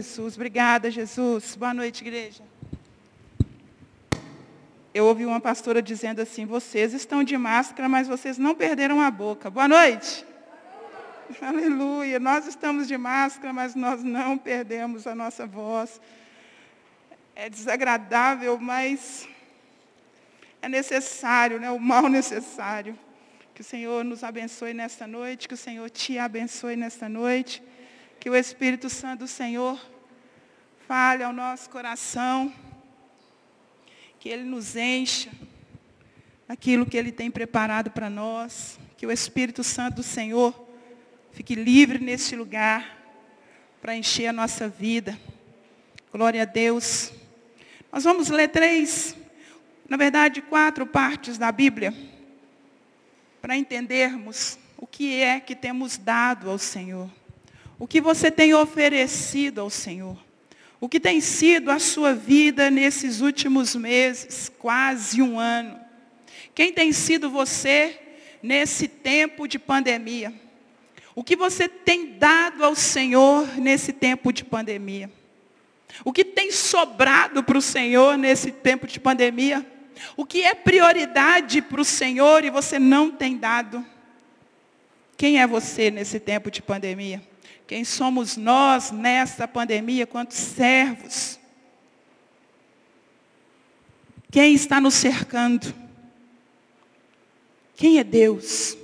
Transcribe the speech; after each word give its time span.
Jesus, 0.00 0.36
obrigada, 0.36 0.92
Jesus. 0.92 1.56
Boa 1.56 1.74
noite, 1.74 2.02
igreja. 2.02 2.44
Eu 4.94 5.06
ouvi 5.06 5.26
uma 5.26 5.40
pastora 5.40 5.82
dizendo 5.82 6.22
assim: 6.22 6.46
vocês 6.46 6.92
estão 6.94 7.24
de 7.24 7.36
máscara, 7.36 7.88
mas 7.88 8.06
vocês 8.06 8.38
não 8.38 8.54
perderam 8.54 9.00
a 9.00 9.10
boca. 9.10 9.50
Boa 9.50 9.66
noite. 9.66 10.24
Aleluia. 11.42 12.20
Nós 12.20 12.46
estamos 12.46 12.86
de 12.86 12.96
máscara, 12.96 13.52
mas 13.52 13.74
nós 13.74 14.04
não 14.04 14.38
perdemos 14.38 15.04
a 15.04 15.16
nossa 15.16 15.44
voz. 15.48 16.00
É 17.34 17.50
desagradável, 17.50 18.56
mas 18.56 19.28
é 20.62 20.68
necessário, 20.68 21.58
né? 21.58 21.72
o 21.72 21.80
mal 21.80 22.06
necessário. 22.08 22.96
Que 23.52 23.62
o 23.62 23.64
Senhor 23.64 24.04
nos 24.04 24.22
abençoe 24.22 24.72
nesta 24.72 25.08
noite, 25.08 25.48
que 25.48 25.54
o 25.54 25.56
Senhor 25.56 25.90
te 25.90 26.20
abençoe 26.20 26.76
nesta 26.76 27.08
noite. 27.08 27.60
Que 28.20 28.28
o 28.28 28.34
Espírito 28.34 28.90
Santo 28.90 29.20
do 29.20 29.28
Senhor 29.28 29.80
fale 30.86 31.22
ao 31.22 31.32
nosso 31.32 31.68
coração, 31.70 32.52
que 34.18 34.28
Ele 34.28 34.44
nos 34.44 34.74
encha 34.74 35.30
daquilo 36.48 36.86
que 36.86 36.96
Ele 36.96 37.12
tem 37.12 37.30
preparado 37.30 37.90
para 37.90 38.08
nós, 38.10 38.80
que 38.96 39.06
o 39.06 39.12
Espírito 39.12 39.62
Santo 39.62 39.96
do 39.96 40.02
Senhor 40.02 40.68
fique 41.30 41.54
livre 41.54 41.98
neste 41.98 42.34
lugar 42.34 42.98
para 43.80 43.94
encher 43.94 44.26
a 44.26 44.32
nossa 44.32 44.68
vida. 44.68 45.18
Glória 46.10 46.42
a 46.42 46.46
Deus. 46.46 47.12
Nós 47.92 48.02
vamos 48.02 48.28
ler 48.28 48.48
três, 48.48 49.14
na 49.88 49.96
verdade, 49.96 50.42
quatro 50.42 50.86
partes 50.86 51.38
da 51.38 51.52
Bíblia, 51.52 51.94
para 53.40 53.56
entendermos 53.56 54.58
o 54.76 54.86
que 54.86 55.20
é 55.20 55.38
que 55.38 55.54
temos 55.54 55.96
dado 55.96 56.50
ao 56.50 56.58
Senhor. 56.58 57.17
O 57.78 57.86
que 57.86 58.00
você 58.00 58.30
tem 58.30 58.54
oferecido 58.54 59.60
ao 59.60 59.70
Senhor? 59.70 60.18
O 60.80 60.88
que 60.88 60.98
tem 60.98 61.20
sido 61.20 61.70
a 61.70 61.78
sua 61.78 62.14
vida 62.14 62.70
nesses 62.70 63.20
últimos 63.20 63.74
meses, 63.74 64.50
quase 64.58 65.22
um 65.22 65.38
ano? 65.38 65.78
Quem 66.54 66.72
tem 66.72 66.92
sido 66.92 67.30
você 67.30 67.98
nesse 68.42 68.88
tempo 68.88 69.46
de 69.46 69.58
pandemia? 69.58 70.32
O 71.14 71.24
que 71.24 71.36
você 71.36 71.68
tem 71.68 72.16
dado 72.18 72.64
ao 72.64 72.74
Senhor 72.74 73.58
nesse 73.58 73.92
tempo 73.92 74.32
de 74.32 74.44
pandemia? 74.44 75.10
O 76.04 76.12
que 76.12 76.24
tem 76.24 76.52
sobrado 76.52 77.42
para 77.42 77.58
o 77.58 77.62
Senhor 77.62 78.16
nesse 78.16 78.52
tempo 78.52 78.86
de 78.86 79.00
pandemia? 79.00 79.66
O 80.16 80.24
que 80.24 80.42
é 80.42 80.54
prioridade 80.54 81.60
para 81.60 81.80
o 81.80 81.84
Senhor 81.84 82.44
e 82.44 82.50
você 82.50 82.78
não 82.78 83.10
tem 83.10 83.36
dado? 83.36 83.84
Quem 85.16 85.40
é 85.40 85.46
você 85.46 85.90
nesse 85.90 86.20
tempo 86.20 86.50
de 86.52 86.62
pandemia? 86.62 87.20
Quem 87.68 87.84
somos 87.84 88.38
nós 88.38 88.90
nesta 88.90 89.46
pandemia, 89.46 90.06
quantos 90.06 90.38
servos? 90.38 91.38
Quem 94.30 94.54
está 94.54 94.80
nos 94.80 94.94
cercando? 94.94 95.74
Quem 97.76 97.98
é 97.98 98.04
Deus? 98.04 98.74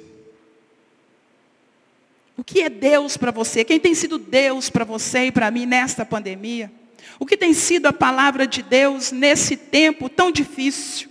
O 2.36 2.44
que 2.44 2.60
é 2.60 2.68
Deus 2.68 3.16
para 3.16 3.30
você? 3.30 3.64
Quem 3.64 3.80
tem 3.80 3.94
sido 3.94 4.18
Deus 4.18 4.68
para 4.68 4.84
você 4.84 5.28
e 5.28 5.32
para 5.32 5.50
mim 5.50 5.64
nesta 5.64 6.04
pandemia? 6.04 6.70
O 7.18 7.24
que 7.24 7.38
tem 7.38 7.54
sido 7.54 7.86
a 7.86 7.92
palavra 7.92 8.46
de 8.46 8.62
Deus 8.62 9.10
nesse 9.10 9.56
tempo 9.56 10.10
tão 10.10 10.30
difícil? 10.30 11.08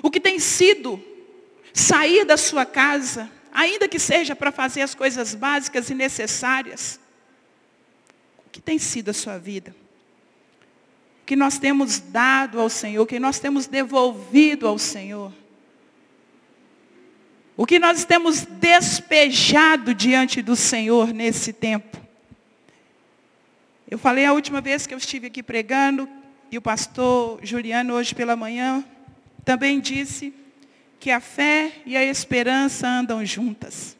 O 0.00 0.08
que 0.08 0.20
tem 0.20 0.38
sido 0.38 1.02
sair 1.74 2.24
da 2.24 2.36
sua 2.36 2.64
casa, 2.64 3.28
ainda 3.52 3.88
que 3.88 3.98
seja 3.98 4.34
para 4.36 4.52
fazer 4.52 4.82
as 4.82 4.94
coisas 4.94 5.34
básicas 5.34 5.90
e 5.90 5.94
necessárias. 5.94 7.00
O 8.46 8.50
que 8.50 8.60
tem 8.60 8.78
sido 8.78 9.10
a 9.10 9.14
sua 9.14 9.38
vida? 9.38 9.74
O 11.22 11.26
que 11.26 11.36
nós 11.36 11.58
temos 11.58 12.00
dado 12.00 12.60
ao 12.60 12.68
Senhor, 12.68 13.02
o 13.02 13.06
que 13.06 13.20
nós 13.20 13.38
temos 13.38 13.66
devolvido 13.66 14.66
ao 14.66 14.78
Senhor? 14.78 15.32
O 17.56 17.66
que 17.66 17.78
nós 17.78 18.04
temos 18.04 18.42
despejado 18.42 19.94
diante 19.94 20.40
do 20.40 20.56
Senhor 20.56 21.12
nesse 21.12 21.52
tempo? 21.52 22.00
Eu 23.88 23.98
falei 23.98 24.24
a 24.24 24.32
última 24.32 24.60
vez 24.60 24.86
que 24.86 24.94
eu 24.94 24.98
estive 24.98 25.26
aqui 25.26 25.42
pregando, 25.42 26.08
e 26.50 26.56
o 26.56 26.62
pastor 26.62 27.38
Juliano, 27.42 27.94
hoje 27.94 28.14
pela 28.14 28.34
manhã, 28.34 28.84
também 29.44 29.78
disse 29.78 30.34
que 31.00 31.10
a 31.10 31.18
fé 31.18 31.72
e 31.86 31.96
a 31.96 32.04
esperança 32.04 32.86
andam 32.86 33.24
juntas. 33.24 33.96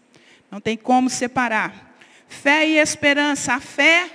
Não 0.50 0.60
tem 0.60 0.76
como 0.76 1.08
separar. 1.08 1.96
Fé 2.28 2.68
e 2.68 2.76
esperança. 2.76 3.54
A 3.54 3.60
fé, 3.60 4.08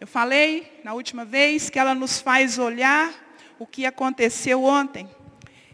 eu 0.00 0.06
falei 0.06 0.80
na 0.82 0.94
última 0.94 1.26
vez 1.26 1.68
que 1.68 1.78
ela 1.78 1.94
nos 1.94 2.18
faz 2.18 2.58
olhar 2.58 3.12
o 3.58 3.66
que 3.66 3.84
aconteceu 3.84 4.64
ontem. 4.64 5.06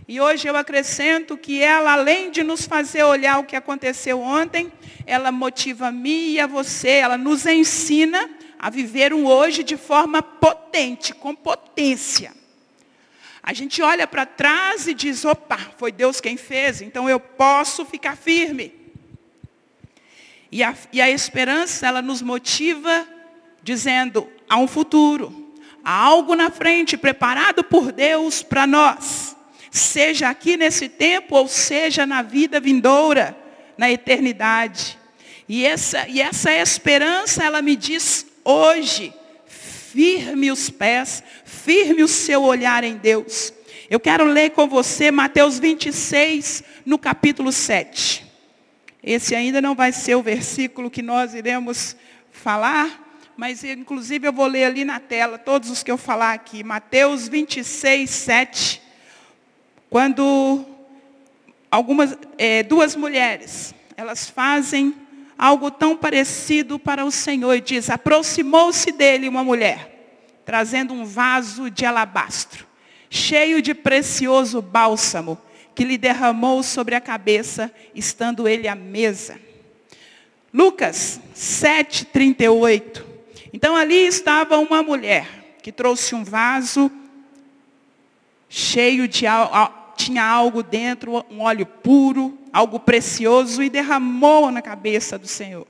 E 0.09 0.21
hoje 0.21 0.49
eu 0.49 0.57
acrescento 0.57 1.37
que 1.37 1.63
ela, 1.63 1.93
além 1.93 2.33
de 2.33 2.43
nos 2.43 2.67
fazer 2.67 3.05
olhar 3.05 3.39
o 3.39 3.45
que 3.45 3.55
aconteceu 3.55 4.21
ontem, 4.21 4.73
ela 5.07 5.31
motiva 5.31 5.89
a 5.89 5.93
mim 5.93 6.31
e 6.31 6.41
a 6.41 6.47
você, 6.49 6.89
ela 6.89 7.17
nos 7.17 7.47
ensina 7.47 8.29
a 8.59 8.69
viver 8.69 9.15
um 9.15 9.27
hoje 9.27 9.63
de 9.63 9.77
forma 9.77 10.23
potente, 10.23 11.15
com 11.15 11.35
potência. 11.35 12.33
A 13.47 13.53
gente 13.53 13.81
olha 13.81 14.09
para 14.09 14.27
trás 14.27 14.89
e 14.89 14.93
diz, 14.93 15.25
opa, 15.25 15.57
foi 15.79 15.93
Deus 15.93 16.21
quem 16.21 16.37
fez, 16.37 16.83
então 16.83 17.09
eu 17.09 17.21
posso 17.21 17.85
ficar 17.85 18.17
firme. 18.17 18.75
E 20.51 20.65
a, 20.65 20.75
e 20.93 21.01
a 21.01 21.09
esperança, 21.09 21.87
ela 21.87 22.03
nos 22.03 22.21
motiva 22.21 23.07
dizendo, 23.63 24.29
há 24.49 24.57
um 24.57 24.67
futuro, 24.67 25.53
há 25.85 25.93
algo 25.93 26.35
na 26.35 26.51
frente 26.51 26.97
preparado 26.97 27.63
por 27.63 27.93
Deus 27.93 28.43
para 28.43 28.67
nós. 28.67 29.37
Seja 29.71 30.29
aqui 30.29 30.57
nesse 30.57 30.89
tempo 30.89 31.37
ou 31.37 31.47
seja 31.47 32.05
na 32.05 32.23
vida 32.23 32.59
vindoura, 32.59 33.37
na 33.79 33.89
eternidade. 33.89 34.99
E 35.49 35.65
essa, 35.65 36.09
e 36.09 36.21
essa 36.21 36.51
esperança, 36.51 37.45
ela 37.45 37.63
me 37.63 37.77
diz 37.77 38.27
hoje, 38.45 39.15
firme 39.97 40.53
os 40.53 40.69
pés, 40.69 41.23
firme 41.43 42.03
o 42.03 42.09
seu 42.09 42.43
olhar 42.43 42.85
em 42.85 42.99
Deus. 42.99 43.51
Eu 43.89 43.99
quero 43.99 44.25
ler 44.25 44.51
com 44.51 44.69
você 44.69 45.11
Mateus 45.11 45.59
26, 45.59 46.63
no 46.85 46.99
capítulo 46.99 47.51
7. 47.51 48.23
Esse 49.03 49.35
ainda 49.35 49.63
não 49.63 49.75
vai 49.75 49.93
ser 49.93 50.15
o 50.15 50.23
versículo 50.23 50.91
que 50.91 51.01
nós 51.01 51.33
iremos 51.33 51.97
falar, 52.31 53.23
mas 53.39 53.65
inclusive 53.65 54.29
eu 54.29 54.35
vou 54.35 54.47
ler 54.47 54.65
ali 54.65 54.85
na 54.85 55.01
tela 55.01 55.39
todos 55.39 55.71
os 55.71 55.83
que 55.83 55.91
eu 55.91 55.97
falar 55.97 56.35
aqui. 56.35 56.63
Mateus 56.63 57.27
26, 57.27 58.11
7. 58.11 58.83
Quando 59.89 60.63
algumas, 61.71 62.19
é, 62.37 62.63
duas 62.63 62.95
mulheres, 62.95 63.75
elas 63.97 64.29
fazem 64.29 64.95
algo 65.39 65.71
tão 65.71 65.97
parecido 65.97 66.79
para 66.79 67.05
o 67.05 67.11
Senhor 67.11 67.55
e 67.55 67.61
diz, 67.61 67.91
aproximou-se 67.91 68.91
dele 68.93 69.29
uma 69.29 69.45
mulher 69.45 69.97
trazendo 70.47 70.95
um 70.95 71.05
vaso 71.05 71.69
de 71.69 71.85
alabastro, 71.85 72.65
cheio 73.11 73.61
de 73.61 73.75
precioso 73.75 74.63
bálsamo, 74.63 75.37
que 75.75 75.85
lhe 75.85 75.99
derramou 75.99 76.63
sobre 76.63 76.95
a 76.95 77.01
cabeça, 77.01 77.71
estando 77.93 78.47
ele 78.47 78.69
à 78.69 78.77
mesa. 78.77 79.41
Lucas 80.55 81.21
7,38. 81.35 83.05
Então 83.53 83.75
ali 83.75 84.07
estava 84.07 84.57
uma 84.57 84.85
mulher 84.85 85.27
que 85.61 85.73
trouxe 85.73 86.15
um 86.15 86.23
vaso 86.23 86.91
cheio 88.49 89.09
de 89.09 89.27
tinha 89.97 90.25
algo 90.25 90.63
dentro, 90.63 91.25
um 91.31 91.41
óleo 91.41 91.67
puro, 91.67 92.39
algo 92.53 92.79
precioso, 92.79 93.63
e 93.63 93.71
derramou 93.71 94.51
na 94.51 94.63
cabeça 94.63 95.19
do 95.19 95.27
Senhor. 95.27 95.67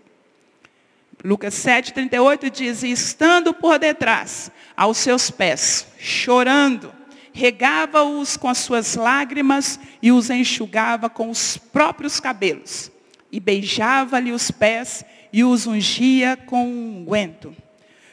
Lucas 1.24 1.54
7,38 1.54 2.50
diz, 2.50 2.82
e 2.82 2.90
estando 2.90 3.54
por 3.54 3.78
detrás, 3.78 4.50
aos 4.76 4.98
seus 4.98 5.30
pés, 5.30 5.86
chorando, 5.98 6.92
regava-os 7.32 8.36
com 8.36 8.48
as 8.48 8.58
suas 8.58 8.94
lágrimas 8.94 9.80
e 10.02 10.12
os 10.12 10.30
enxugava 10.30 11.08
com 11.08 11.30
os 11.30 11.56
próprios 11.56 12.20
cabelos, 12.20 12.90
e 13.32 13.40
beijava-lhe 13.40 14.32
os 14.32 14.50
pés 14.50 15.04
e 15.32 15.42
os 15.44 15.66
ungia 15.66 16.36
com 16.36 16.66
um 16.66 16.98
unguento. 16.98 17.54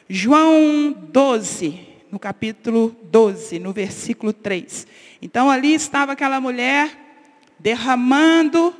João 0.08 0.94
12, 1.10 1.80
no 2.10 2.18
capítulo 2.18 2.94
12, 3.04 3.58
no 3.58 3.72
versículo 3.72 4.32
3. 4.32 4.86
Então 5.24 5.50
ali 5.50 5.72
estava 5.72 6.12
aquela 6.12 6.38
mulher 6.38 6.94
derramando, 7.58 8.76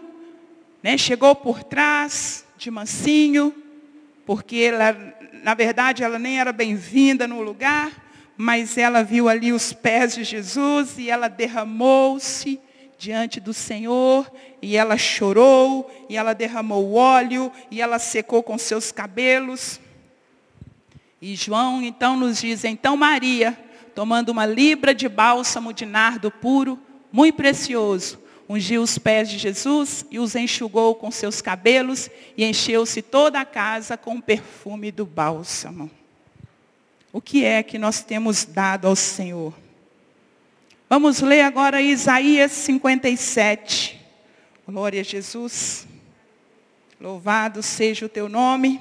né, 0.82 0.98
chegou 0.98 1.34
por 1.34 1.64
trás, 1.64 2.44
de 2.58 2.70
mansinho, 2.70 3.54
porque 4.26 4.58
ela, 4.58 4.94
na 5.42 5.54
verdade 5.54 6.04
ela 6.04 6.18
nem 6.18 6.38
era 6.38 6.52
bem-vinda 6.52 7.26
no 7.26 7.40
lugar, 7.40 7.90
mas 8.36 8.76
ela 8.76 9.02
viu 9.02 9.26
ali 9.26 9.54
os 9.54 9.72
pés 9.72 10.16
de 10.16 10.22
Jesus 10.22 10.98
e 10.98 11.08
ela 11.08 11.28
derramou-se 11.28 12.60
diante 12.98 13.40
do 13.40 13.54
Senhor, 13.54 14.30
e 14.60 14.76
ela 14.76 14.98
chorou, 14.98 15.90
e 16.10 16.16
ela 16.18 16.34
derramou 16.34 16.92
óleo, 16.92 17.50
e 17.70 17.80
ela 17.80 17.98
secou 17.98 18.42
com 18.42 18.58
seus 18.58 18.92
cabelos. 18.92 19.80
E 21.22 21.36
João 21.36 21.80
então 21.82 22.18
nos 22.18 22.38
diz, 22.38 22.64
então 22.64 22.98
Maria, 22.98 23.58
tomando 23.94 24.30
uma 24.30 24.44
libra 24.44 24.94
de 24.94 25.08
bálsamo 25.08 25.72
de 25.72 25.86
nardo 25.86 26.30
puro, 26.30 26.78
muito 27.12 27.36
precioso, 27.36 28.18
ungiu 28.48 28.82
os 28.82 28.98
pés 28.98 29.30
de 29.30 29.38
Jesus 29.38 30.04
e 30.10 30.18
os 30.18 30.34
enxugou 30.34 30.94
com 30.94 31.10
seus 31.10 31.40
cabelos 31.40 32.10
e 32.36 32.44
encheu-se 32.44 33.00
toda 33.00 33.40
a 33.40 33.44
casa 33.44 33.96
com 33.96 34.16
o 34.16 34.22
perfume 34.22 34.90
do 34.90 35.06
bálsamo. 35.06 35.90
O 37.12 37.20
que 37.20 37.44
é 37.44 37.62
que 37.62 37.78
nós 37.78 38.02
temos 38.02 38.44
dado 38.44 38.88
ao 38.88 38.96
Senhor? 38.96 39.54
Vamos 40.90 41.20
ler 41.20 41.42
agora 41.42 41.80
Isaías 41.80 42.50
57. 42.52 44.00
Glória 44.66 45.00
a 45.00 45.04
Jesus. 45.04 45.86
Louvado 47.00 47.62
seja 47.62 48.06
o 48.06 48.08
teu 48.08 48.28
nome, 48.28 48.80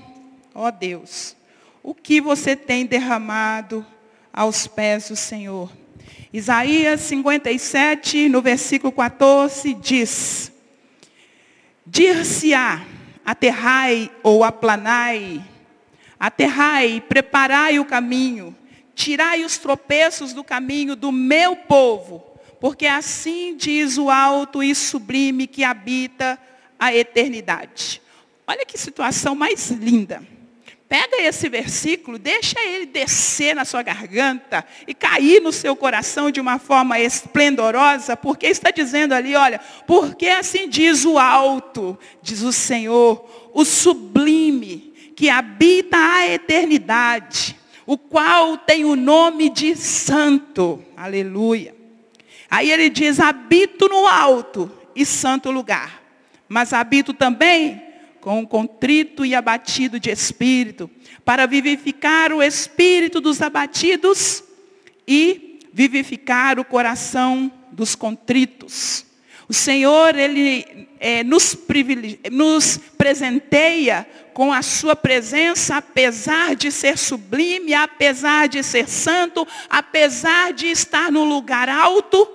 ó 0.54 0.72
Deus. 0.72 1.36
O 1.84 1.94
que 1.94 2.20
você 2.20 2.56
tem 2.56 2.86
derramado 2.86 3.86
aos 4.34 4.66
pés 4.66 5.10
do 5.10 5.16
Senhor? 5.16 5.72
Isaías 6.34 7.02
57, 7.02 8.28
no 8.28 8.42
versículo 8.42 8.92
14, 8.92 9.76
diz: 9.76 10.52
Dir-se-á, 11.86 12.84
aterrai 13.24 14.12
ou 14.24 14.44
aplanai, 14.44 15.46
aterrai, 16.20 17.04
preparai 17.08 17.80
o 17.80 17.86
caminho, 17.86 18.56
tirai 18.96 19.44
os 19.44 19.60
tropeços 19.60 20.34
do 20.34 20.44
caminho 20.44 20.96
do 20.96 21.12
meu 21.12 21.56
povo, 21.56 22.24
porque 22.60 22.88
assim 22.88 23.56
diz 23.56 23.98
o 23.98 24.10
alto 24.10 24.64
e 24.64 24.74
sublime 24.74 25.46
que 25.46 25.64
habita 25.64 26.40
a 26.80 26.96
eternidade. 26.96 28.02
Olha 28.48 28.66
que 28.66 28.78
situação 28.78 29.36
mais 29.36 29.70
linda. 29.70 30.33
Pega 30.94 31.24
esse 31.24 31.50
versículo, 31.50 32.20
deixa 32.20 32.64
ele 32.64 32.86
descer 32.86 33.56
na 33.56 33.66
sua 33.66 33.82
garganta 33.82 34.64
e 34.86 34.94
cair 34.94 35.42
no 35.42 35.52
seu 35.52 35.76
coração 35.76 36.30
de 36.30 36.40
uma 36.40 36.60
forma 36.60 37.00
esplendorosa, 37.00 38.16
porque 38.16 38.46
está 38.46 38.70
dizendo 38.70 39.14
ali, 39.14 39.36
olha, 39.36 39.60
porque 39.88 40.28
assim 40.28 40.70
diz 40.70 41.04
o 41.04 41.18
alto, 41.18 41.98
diz 42.22 42.44
o 42.44 42.54
Senhor, 42.54 43.50
o 43.56 43.66
sublime, 43.66 44.94
que 45.16 45.32
habita 45.32 45.98
a 45.98 46.28
eternidade, 46.28 47.58
o 47.88 47.98
qual 47.98 48.56
tem 48.56 48.86
o 48.86 48.96
nome 48.96 49.50
de 49.50 49.76
santo. 49.76 50.80
Aleluia. 50.96 51.76
Aí 52.52 52.72
ele 52.72 52.92
diz, 52.92 53.20
habito 53.20 53.90
no 53.90 54.06
alto 54.06 54.72
e 54.96 55.08
santo 55.08 55.50
lugar, 55.50 56.04
mas 56.48 56.72
habito 56.72 57.16
também 57.16 57.93
com 58.24 58.48
contrito 58.48 59.26
e 59.26 59.36
abatido 59.36 60.00
de 60.00 60.10
espírito, 60.10 60.90
para 61.26 61.46
vivificar 61.46 62.32
o 62.32 62.42
espírito 62.42 63.20
dos 63.20 63.42
abatidos 63.42 64.42
e 65.06 65.60
vivificar 65.74 66.58
o 66.58 66.64
coração 66.64 67.52
dos 67.70 67.96
contritos. 67.96 69.06
O 69.50 69.54
Senhor, 69.54 70.16
Ele 70.16 70.88
é, 71.02 71.22
nos, 71.22 71.58
nos 72.32 72.80
presenteia 72.98 74.08
com 74.34 74.54
a 74.54 74.62
sua 74.62 74.96
presença, 74.96 75.76
apesar 75.76 76.56
de 76.56 76.72
ser 76.72 76.98
sublime, 76.98 77.74
apesar 77.74 78.48
de 78.48 78.64
ser 78.64 78.88
santo, 78.88 79.46
apesar 79.70 80.54
de 80.54 80.68
estar 80.68 81.12
no 81.12 81.26
lugar 81.26 81.68
alto, 81.68 82.26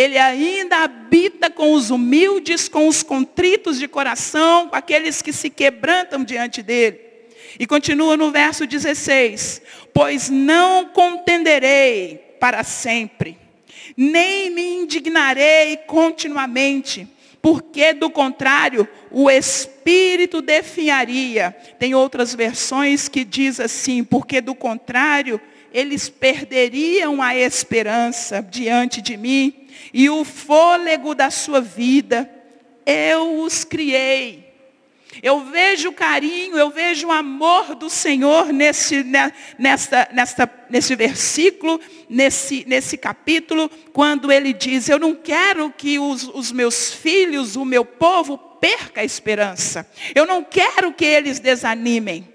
ele 0.00 0.16
ainda 0.16 0.78
habita 0.78 1.50
com 1.50 1.72
os 1.72 1.90
humildes, 1.90 2.68
com 2.68 2.88
os 2.88 3.02
contritos 3.02 3.78
de 3.78 3.86
coração, 3.86 4.68
com 4.68 4.76
aqueles 4.76 5.20
que 5.20 5.32
se 5.32 5.50
quebrantam 5.50 6.24
diante 6.24 6.62
dele. 6.62 6.98
E 7.58 7.66
continua 7.66 8.16
no 8.16 8.30
verso 8.30 8.66
16: 8.66 9.60
Pois 9.92 10.30
não 10.30 10.86
contenderei 10.86 12.36
para 12.40 12.64
sempre, 12.64 13.36
nem 13.96 14.48
me 14.50 14.62
indignarei 14.62 15.76
continuamente, 15.86 17.06
porque 17.42 17.92
do 17.92 18.08
contrário, 18.08 18.88
o 19.10 19.30
espírito 19.30 20.40
definharia. 20.40 21.54
Tem 21.78 21.94
outras 21.94 22.34
versões 22.34 23.08
que 23.08 23.24
diz 23.24 23.60
assim, 23.60 24.02
porque 24.02 24.40
do 24.40 24.54
contrário, 24.54 25.38
eles 25.72 26.08
perderiam 26.08 27.20
a 27.20 27.36
esperança 27.36 28.40
diante 28.40 29.02
de 29.02 29.16
mim 29.16 29.59
e 29.92 30.08
o 30.10 30.24
fôlego 30.24 31.14
da 31.14 31.30
sua 31.30 31.60
vida. 31.60 32.30
Eu 32.84 33.40
os 33.42 33.64
criei. 33.64 34.50
Eu 35.22 35.40
vejo 35.46 35.88
o 35.88 35.92
carinho, 35.92 36.56
eu 36.56 36.70
vejo 36.70 37.08
o 37.08 37.12
amor 37.12 37.74
do 37.74 37.90
Senhor 37.90 38.52
nesse, 38.52 39.04
nessa, 39.58 40.08
nessa, 40.12 40.50
nesse 40.70 40.94
versículo, 40.94 41.80
nesse, 42.08 42.64
nesse 42.66 42.96
capítulo, 42.96 43.68
quando 43.92 44.30
ele 44.30 44.52
diz, 44.52 44.88
eu 44.88 44.98
não 44.98 45.14
quero 45.14 45.70
que 45.76 45.98
os, 45.98 46.28
os 46.28 46.52
meus 46.52 46.94
filhos, 46.94 47.56
o 47.56 47.64
meu 47.64 47.84
povo, 47.84 48.38
perca 48.38 49.00
a 49.00 49.04
esperança. 49.04 49.86
Eu 50.14 50.26
não 50.26 50.44
quero 50.44 50.92
que 50.92 51.04
eles 51.04 51.40
desanimem. 51.40 52.28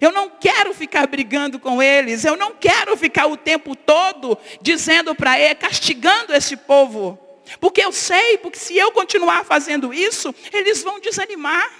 Eu 0.00 0.12
não 0.12 0.30
quero 0.30 0.74
ficar 0.74 1.06
brigando 1.06 1.58
com 1.58 1.82
eles. 1.82 2.24
Eu 2.24 2.36
não 2.36 2.52
quero 2.54 2.96
ficar 2.96 3.26
o 3.26 3.36
tempo 3.36 3.74
todo 3.74 4.36
dizendo 4.60 5.14
para 5.14 5.38
ele, 5.38 5.54
castigando 5.54 6.34
esse 6.34 6.56
povo. 6.56 7.18
Porque 7.60 7.82
eu 7.82 7.92
sei, 7.92 8.38
porque 8.38 8.58
se 8.58 8.76
eu 8.76 8.92
continuar 8.92 9.44
fazendo 9.44 9.92
isso, 9.94 10.34
eles 10.52 10.82
vão 10.82 11.00
desanimar. 11.00 11.70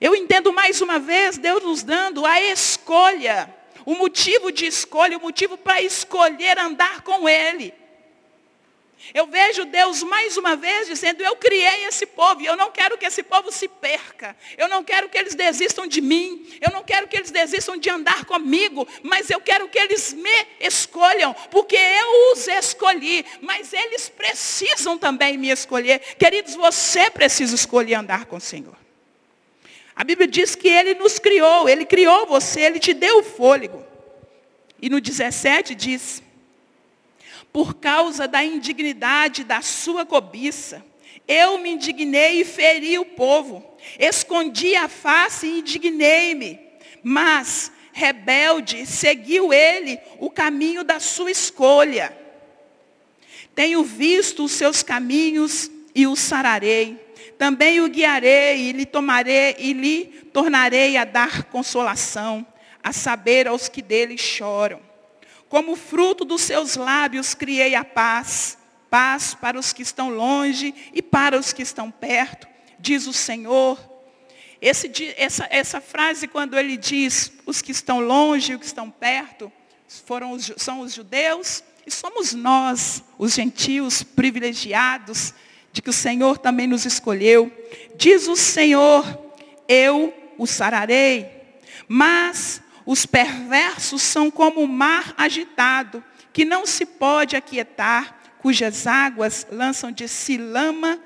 Eu 0.00 0.14
entendo 0.14 0.52
mais 0.52 0.80
uma 0.80 0.98
vez 0.98 1.38
Deus 1.38 1.62
nos 1.62 1.82
dando 1.82 2.24
a 2.24 2.40
escolha, 2.40 3.52
o 3.84 3.94
motivo 3.94 4.52
de 4.52 4.66
escolha, 4.66 5.18
o 5.18 5.20
motivo 5.20 5.56
para 5.56 5.82
escolher 5.82 6.56
andar 6.58 7.02
com 7.02 7.28
Ele. 7.28 7.74
Eu 9.14 9.26
vejo 9.26 9.64
Deus 9.64 10.02
mais 10.02 10.36
uma 10.36 10.56
vez 10.56 10.86
dizendo, 10.86 11.22
eu 11.22 11.34
criei 11.36 11.84
esse 11.84 12.04
povo 12.04 12.42
e 12.42 12.46
eu 12.46 12.56
não 12.56 12.70
quero 12.70 12.98
que 12.98 13.06
esse 13.06 13.22
povo 13.22 13.50
se 13.50 13.68
perca. 13.68 14.36
Eu 14.56 14.68
não 14.68 14.84
quero 14.84 15.08
que 15.08 15.16
eles 15.16 15.34
desistam 15.34 15.86
de 15.86 16.00
mim. 16.00 16.46
Eu 16.60 16.72
não 16.72 16.82
quero 16.82 17.08
que 17.08 17.16
eles 17.16 17.30
desistam 17.30 17.76
de 17.76 17.88
andar 17.88 18.24
comigo. 18.24 18.86
Mas 19.02 19.30
eu 19.30 19.40
quero 19.40 19.68
que 19.68 19.78
eles 19.78 20.12
me 20.12 20.46
escolham, 20.60 21.34
porque 21.50 21.76
eu 21.76 22.32
os 22.32 22.46
escolhi. 22.48 23.24
Mas 23.40 23.72
eles 23.72 24.08
precisam 24.08 24.98
também 24.98 25.38
me 25.38 25.50
escolher. 25.50 26.00
Queridos, 26.18 26.54
você 26.54 27.10
precisa 27.10 27.54
escolher 27.54 27.94
andar 27.94 28.26
com 28.26 28.36
o 28.36 28.40
Senhor. 28.40 28.76
A 29.94 30.04
Bíblia 30.04 30.28
diz 30.28 30.54
que 30.54 30.68
Ele 30.68 30.94
nos 30.94 31.18
criou, 31.18 31.68
Ele 31.68 31.84
criou 31.84 32.26
você, 32.26 32.60
Ele 32.60 32.78
te 32.78 32.94
deu 32.94 33.18
o 33.18 33.22
fôlego. 33.24 33.84
E 34.80 34.88
no 34.88 35.00
17 35.00 35.74
diz, 35.74 36.22
por 37.58 37.74
causa 37.74 38.28
da 38.28 38.44
indignidade 38.44 39.42
da 39.42 39.60
sua 39.60 40.06
cobiça. 40.06 40.80
Eu 41.26 41.58
me 41.58 41.70
indignei 41.70 42.42
e 42.42 42.44
feri 42.44 42.96
o 43.00 43.04
povo. 43.04 43.76
Escondi 43.98 44.76
a 44.76 44.86
face 44.86 45.48
e 45.48 45.58
indignei-me. 45.58 46.60
Mas, 47.02 47.72
rebelde, 47.92 48.86
seguiu 48.86 49.52
ele 49.52 49.98
o 50.20 50.30
caminho 50.30 50.84
da 50.84 51.00
sua 51.00 51.32
escolha. 51.32 52.16
Tenho 53.56 53.82
visto 53.82 54.44
os 54.44 54.52
seus 54.52 54.84
caminhos 54.84 55.68
e 55.92 56.06
o 56.06 56.14
sararei. 56.14 56.96
Também 57.36 57.80
o 57.80 57.88
guiarei 57.88 58.68
e 58.68 58.70
lhe 58.70 58.86
tomarei 58.86 59.56
e 59.58 59.72
lhe 59.72 60.04
tornarei 60.32 60.96
a 60.96 61.04
dar 61.04 61.42
consolação, 61.46 62.46
a 62.80 62.92
saber 62.92 63.48
aos 63.48 63.68
que 63.68 63.82
dele 63.82 64.16
choram. 64.16 64.87
Como 65.48 65.76
fruto 65.76 66.24
dos 66.24 66.42
seus 66.42 66.76
lábios 66.76 67.34
criei 67.34 67.74
a 67.74 67.84
paz, 67.84 68.58
paz 68.90 69.34
para 69.34 69.58
os 69.58 69.72
que 69.72 69.82
estão 69.82 70.10
longe 70.10 70.74
e 70.92 71.00
para 71.00 71.38
os 71.38 71.52
que 71.52 71.62
estão 71.62 71.90
perto, 71.90 72.46
diz 72.78 73.06
o 73.06 73.12
Senhor. 73.12 73.78
Esse, 74.60 74.90
essa, 75.16 75.46
essa 75.50 75.80
frase, 75.80 76.26
quando 76.26 76.58
ele 76.58 76.76
diz 76.76 77.32
os 77.46 77.62
que 77.62 77.72
estão 77.72 78.00
longe 78.00 78.52
e 78.52 78.54
os 78.54 78.60
que 78.60 78.66
estão 78.66 78.90
perto, 78.90 79.50
foram 80.04 80.32
os, 80.32 80.52
são 80.56 80.80
os 80.80 80.92
judeus 80.92 81.62
e 81.86 81.90
somos 81.90 82.34
nós, 82.34 83.02
os 83.18 83.32
gentios 83.32 84.02
privilegiados, 84.02 85.32
de 85.72 85.80
que 85.80 85.90
o 85.90 85.92
Senhor 85.92 86.36
também 86.36 86.66
nos 86.66 86.84
escolheu. 86.84 87.50
Diz 87.96 88.28
o 88.28 88.36
Senhor, 88.36 89.04
eu 89.66 90.12
o 90.36 90.46
sararei, 90.46 91.30
mas 91.86 92.60
os 92.90 93.04
perversos 93.04 94.00
são 94.00 94.30
como 94.30 94.62
o 94.62 94.66
mar 94.66 95.12
agitado, 95.14 96.02
que 96.32 96.42
não 96.42 96.64
se 96.64 96.86
pode 96.86 97.36
aquietar, 97.36 98.18
cujas 98.38 98.86
águas 98.86 99.46
lançam 99.52 99.92
de 99.92 100.08
si 100.08 100.38
lama 100.38 100.98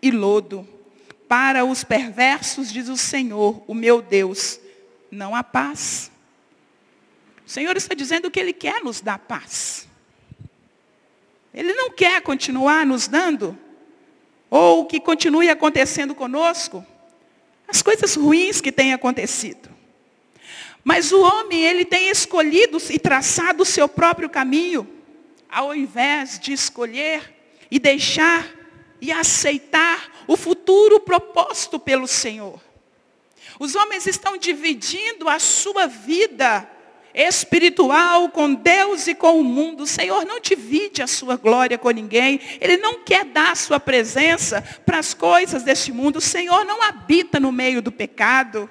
e 0.00 0.12
lodo. 0.12 0.64
Para 1.26 1.64
os 1.64 1.82
perversos, 1.82 2.72
diz 2.72 2.88
o 2.88 2.96
Senhor, 2.96 3.64
o 3.66 3.74
meu 3.74 4.00
Deus, 4.00 4.60
não 5.10 5.34
há 5.34 5.42
paz. 5.42 6.08
O 7.44 7.50
Senhor 7.50 7.76
está 7.76 7.96
dizendo 7.96 8.30
que 8.30 8.38
Ele 8.38 8.52
quer 8.52 8.80
nos 8.84 9.00
dar 9.00 9.18
paz. 9.18 9.88
Ele 11.52 11.72
não 11.72 11.90
quer 11.90 12.22
continuar 12.22 12.86
nos 12.86 13.08
dando, 13.08 13.58
ou 14.48 14.86
que 14.86 15.00
continue 15.00 15.50
acontecendo 15.50 16.14
conosco, 16.14 16.86
as 17.66 17.82
coisas 17.82 18.14
ruins 18.14 18.60
que 18.60 18.70
têm 18.70 18.92
acontecido. 18.92 19.71
Mas 20.84 21.12
o 21.12 21.20
homem, 21.20 21.62
ele 21.62 21.84
tem 21.84 22.08
escolhido 22.08 22.78
e 22.90 22.98
traçado 22.98 23.62
o 23.62 23.66
seu 23.66 23.88
próprio 23.88 24.28
caminho, 24.28 24.88
ao 25.48 25.74
invés 25.74 26.38
de 26.38 26.52
escolher 26.52 27.34
e 27.70 27.78
deixar 27.78 28.48
e 29.00 29.10
aceitar 29.12 30.24
o 30.26 30.36
futuro 30.36 31.00
proposto 31.00 31.78
pelo 31.78 32.06
Senhor. 32.06 32.60
Os 33.58 33.74
homens 33.74 34.06
estão 34.06 34.36
dividindo 34.36 35.28
a 35.28 35.38
sua 35.38 35.86
vida 35.86 36.68
espiritual 37.14 38.28
com 38.30 38.54
Deus 38.54 39.06
e 39.06 39.14
com 39.14 39.38
o 39.38 39.44
mundo. 39.44 39.82
O 39.82 39.86
Senhor 39.86 40.24
não 40.24 40.40
divide 40.40 41.02
a 41.02 41.06
sua 41.06 41.36
glória 41.36 41.76
com 41.76 41.90
ninguém. 41.90 42.40
Ele 42.60 42.76
não 42.78 43.04
quer 43.04 43.24
dar 43.24 43.52
a 43.52 43.56
sua 43.56 43.78
presença 43.78 44.62
para 44.84 44.98
as 44.98 45.12
coisas 45.12 45.62
deste 45.62 45.92
mundo. 45.92 46.16
O 46.16 46.22
Senhor 46.22 46.64
não 46.64 46.82
habita 46.82 47.38
no 47.38 47.52
meio 47.52 47.82
do 47.82 47.92
pecado. 47.92 48.68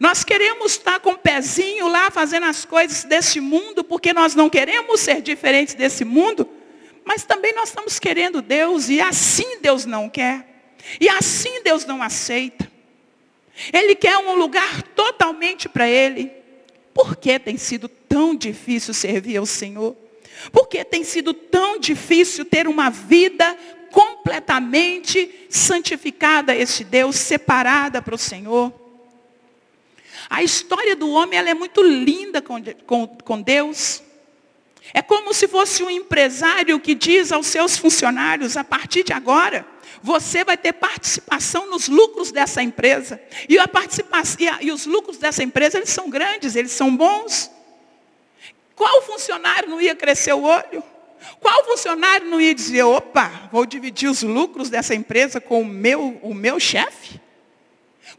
Nós 0.00 0.24
queremos 0.24 0.72
estar 0.72 1.00
com 1.00 1.12
o 1.12 1.18
pezinho 1.18 1.88
lá 1.88 2.10
fazendo 2.10 2.46
as 2.46 2.64
coisas 2.64 3.04
deste 3.04 3.40
mundo, 3.40 3.84
porque 3.84 4.12
nós 4.12 4.34
não 4.34 4.50
queremos 4.50 5.00
ser 5.00 5.22
diferentes 5.22 5.74
desse 5.74 6.04
mundo, 6.04 6.48
mas 7.04 7.24
também 7.24 7.54
nós 7.54 7.68
estamos 7.68 7.98
querendo 7.98 8.42
Deus, 8.42 8.88
e 8.88 9.00
assim 9.00 9.58
Deus 9.60 9.84
não 9.84 10.08
quer, 10.08 10.74
e 11.00 11.08
assim 11.08 11.62
Deus 11.62 11.84
não 11.86 12.02
aceita. 12.02 12.70
Ele 13.72 13.94
quer 13.94 14.18
um 14.18 14.34
lugar 14.34 14.82
totalmente 14.94 15.68
para 15.68 15.88
Ele. 15.88 16.30
Por 16.92 17.16
que 17.16 17.38
tem 17.38 17.56
sido 17.56 17.88
tão 17.88 18.34
difícil 18.34 18.92
servir 18.92 19.36
ao 19.36 19.46
Senhor? 19.46 19.96
Por 20.52 20.68
que 20.68 20.84
tem 20.84 21.04
sido 21.04 21.32
tão 21.32 21.78
difícil 21.78 22.44
ter 22.44 22.66
uma 22.68 22.90
vida 22.90 23.56
completamente 23.90 25.46
santificada 25.48 26.52
a 26.52 26.56
este 26.56 26.84
Deus, 26.84 27.16
separada 27.16 28.02
para 28.02 28.14
o 28.14 28.18
Senhor? 28.18 28.85
A 30.28 30.42
história 30.42 30.96
do 30.96 31.10
homem 31.10 31.38
ela 31.38 31.50
é 31.50 31.54
muito 31.54 31.82
linda 31.82 32.42
com, 32.42 32.62
com, 32.86 33.06
com 33.06 33.40
Deus. 33.40 34.02
É 34.92 35.02
como 35.02 35.32
se 35.34 35.48
fosse 35.48 35.82
um 35.82 35.90
empresário 35.90 36.78
que 36.78 36.94
diz 36.94 37.32
aos 37.32 37.46
seus 37.46 37.76
funcionários, 37.76 38.56
a 38.56 38.64
partir 38.64 39.02
de 39.02 39.12
agora, 39.12 39.66
você 40.02 40.44
vai 40.44 40.56
ter 40.56 40.72
participação 40.72 41.68
nos 41.68 41.88
lucros 41.88 42.30
dessa 42.30 42.62
empresa. 42.62 43.20
E, 43.48 43.58
a 43.58 43.66
participação, 43.66 44.36
e, 44.40 44.48
a, 44.48 44.58
e 44.62 44.72
os 44.72 44.86
lucros 44.86 45.18
dessa 45.18 45.42
empresa, 45.42 45.78
eles 45.78 45.90
são 45.90 46.08
grandes, 46.08 46.54
eles 46.54 46.72
são 46.72 46.96
bons. 46.96 47.50
Qual 48.74 49.02
funcionário 49.02 49.68
não 49.68 49.80
ia 49.80 49.94
crescer 49.94 50.32
o 50.34 50.42
olho? 50.42 50.82
Qual 51.40 51.64
funcionário 51.64 52.28
não 52.28 52.40
ia 52.40 52.54
dizer, 52.54 52.82
opa, 52.82 53.48
vou 53.50 53.66
dividir 53.66 54.08
os 54.08 54.22
lucros 54.22 54.70
dessa 54.70 54.94
empresa 54.94 55.40
com 55.40 55.62
o 55.62 55.64
meu, 55.64 56.18
o 56.22 56.34
meu 56.34 56.60
chefe? 56.60 57.20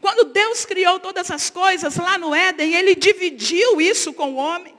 Quando 0.00 0.32
Deus 0.32 0.64
criou 0.64 1.00
todas 1.00 1.30
as 1.30 1.50
coisas 1.50 1.96
lá 1.96 2.16
no 2.18 2.34
Éden, 2.34 2.74
Ele 2.74 2.94
dividiu 2.94 3.80
isso 3.80 4.12
com 4.12 4.32
o 4.32 4.36
homem. 4.36 4.74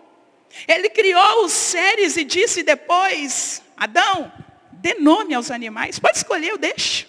Ele 0.67 0.89
criou 0.89 1.45
os 1.45 1.51
seres 1.51 2.17
e 2.17 2.23
disse 2.23 2.63
depois, 2.63 3.61
Adão, 3.77 4.31
dê 4.71 4.95
nome 4.95 5.33
aos 5.33 5.51
animais. 5.51 5.99
Pode 5.99 6.17
escolher, 6.17 6.49
eu 6.49 6.57
deixo. 6.57 7.07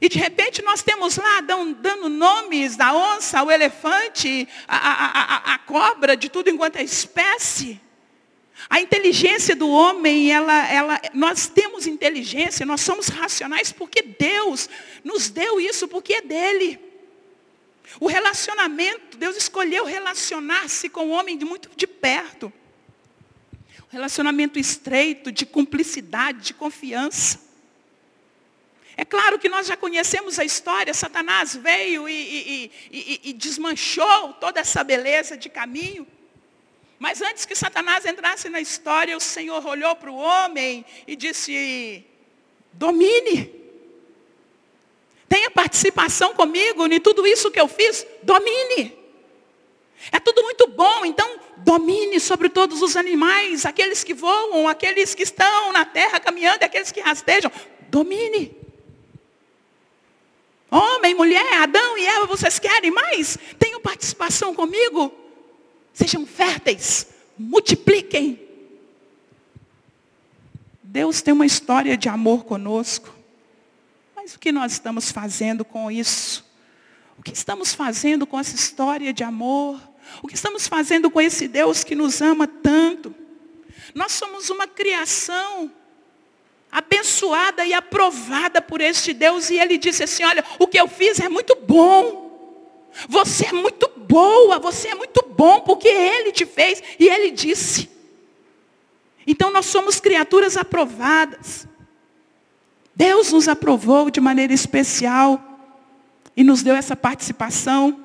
E 0.00 0.08
de 0.08 0.18
repente 0.18 0.62
nós 0.62 0.82
temos 0.82 1.16
lá 1.16 1.40
dando 1.40 2.08
nomes 2.08 2.76
da 2.76 2.92
onça, 2.92 3.38
ao 3.38 3.50
elefante, 3.50 4.48
a, 4.66 4.76
a, 4.76 5.52
a, 5.52 5.54
a, 5.54 5.58
cobra, 5.58 6.16
de 6.16 6.28
tudo 6.28 6.50
enquanto 6.50 6.76
é 6.76 6.82
espécie. 6.82 7.80
A 8.68 8.80
inteligência 8.80 9.56
do 9.56 9.68
homem, 9.68 10.30
ela, 10.32 10.68
ela, 10.68 11.00
nós 11.14 11.48
temos 11.48 11.86
inteligência, 11.86 12.64
nós 12.64 12.80
somos 12.80 13.08
racionais 13.08 13.72
porque 13.72 14.02
Deus 14.02 14.68
nos 15.02 15.30
deu 15.30 15.60
isso, 15.60 15.88
porque 15.88 16.14
é 16.14 16.22
dele. 16.22 16.78
O 17.98 18.06
relacionamento, 18.06 19.16
Deus 19.16 19.36
escolheu 19.36 19.84
relacionar-se 19.84 20.88
com 20.88 21.06
o 21.06 21.10
homem 21.10 21.36
de 21.36 21.44
muito 21.44 21.70
de 21.76 21.86
perto 21.86 22.52
relacionamento 23.92 24.58
estreito, 24.58 25.30
de 25.30 25.44
cumplicidade, 25.44 26.40
de 26.40 26.54
confiança. 26.54 27.38
É 28.96 29.04
claro 29.04 29.38
que 29.38 29.50
nós 29.50 29.66
já 29.66 29.76
conhecemos 29.76 30.38
a 30.38 30.44
história, 30.44 30.94
Satanás 30.94 31.54
veio 31.54 32.08
e, 32.08 32.12
e, 32.12 32.70
e, 32.90 33.20
e, 33.24 33.32
desmanchou 33.34 34.32
toda 34.34 34.60
essa 34.60 34.82
beleza 34.82 35.36
de 35.36 35.50
caminho. 35.50 36.06
Mas 37.02 37.20
antes 37.20 37.44
que 37.44 37.56
Satanás 37.56 38.06
entrasse 38.06 38.48
na 38.48 38.60
história, 38.60 39.16
o 39.16 39.20
Senhor 39.20 39.66
olhou 39.66 39.96
para 39.96 40.08
o 40.08 40.14
homem 40.14 40.86
e 41.04 41.16
disse, 41.16 42.06
domine. 42.72 43.52
Tenha 45.28 45.50
participação 45.50 46.32
comigo 46.32 46.86
em 46.86 47.00
tudo 47.00 47.26
isso 47.26 47.50
que 47.50 47.60
eu 47.60 47.66
fiz, 47.66 48.06
domine. 48.22 48.96
É 50.12 50.20
tudo 50.20 50.44
muito 50.44 50.68
bom, 50.68 51.04
então 51.04 51.40
domine 51.56 52.20
sobre 52.20 52.48
todos 52.48 52.80
os 52.80 52.96
animais, 52.96 53.66
aqueles 53.66 54.04
que 54.04 54.14
voam, 54.14 54.68
aqueles 54.68 55.12
que 55.12 55.24
estão 55.24 55.72
na 55.72 55.84
terra 55.84 56.20
caminhando, 56.20 56.62
aqueles 56.62 56.92
que 56.92 57.00
rastejam. 57.00 57.50
Domine. 57.88 58.56
Homem, 60.70 61.16
mulher, 61.16 61.54
Adão 61.54 61.98
e 61.98 62.06
Eva, 62.06 62.26
vocês 62.26 62.60
querem 62.60 62.92
mais? 62.92 63.36
Tenham 63.58 63.80
participação 63.80 64.54
comigo? 64.54 65.21
Sejam 65.92 66.26
férteis, 66.26 67.06
multipliquem. 67.38 68.40
Deus 70.82 71.22
tem 71.22 71.32
uma 71.32 71.46
história 71.46 71.96
de 71.96 72.08
amor 72.08 72.44
conosco. 72.44 73.14
Mas 74.14 74.34
o 74.34 74.38
que 74.38 74.52
nós 74.52 74.72
estamos 74.72 75.10
fazendo 75.10 75.64
com 75.64 75.90
isso? 75.90 76.44
O 77.18 77.22
que 77.22 77.32
estamos 77.32 77.74
fazendo 77.74 78.26
com 78.26 78.38
essa 78.38 78.54
história 78.54 79.12
de 79.12 79.24
amor? 79.24 79.80
O 80.22 80.28
que 80.28 80.34
estamos 80.34 80.66
fazendo 80.66 81.10
com 81.10 81.20
esse 81.20 81.48
Deus 81.48 81.84
que 81.84 81.94
nos 81.94 82.20
ama 82.20 82.46
tanto? 82.46 83.14
Nós 83.94 84.12
somos 84.12 84.50
uma 84.50 84.66
criação 84.66 85.70
abençoada 86.70 87.66
e 87.66 87.74
aprovada 87.74 88.62
por 88.62 88.80
este 88.80 89.12
Deus. 89.12 89.50
E 89.50 89.58
ele 89.58 89.76
disse 89.76 90.02
assim: 90.02 90.24
Olha, 90.24 90.44
o 90.58 90.66
que 90.66 90.80
eu 90.80 90.88
fiz 90.88 91.20
é 91.20 91.28
muito 91.28 91.54
bom. 91.56 92.31
Você 93.08 93.46
é 93.46 93.52
muito 93.52 93.90
boa, 93.96 94.58
você 94.58 94.88
é 94.88 94.94
muito 94.94 95.24
bom, 95.36 95.60
porque 95.60 95.88
Ele 95.88 96.32
te 96.32 96.44
fez 96.46 96.82
e 96.98 97.08
Ele 97.08 97.30
disse. 97.30 97.90
Então 99.26 99.50
nós 99.50 99.66
somos 99.66 100.00
criaturas 100.00 100.56
aprovadas. 100.56 101.66
Deus 102.94 103.32
nos 103.32 103.48
aprovou 103.48 104.10
de 104.10 104.20
maneira 104.20 104.52
especial 104.52 105.40
e 106.36 106.44
nos 106.44 106.62
deu 106.62 106.74
essa 106.74 106.94
participação. 106.94 107.98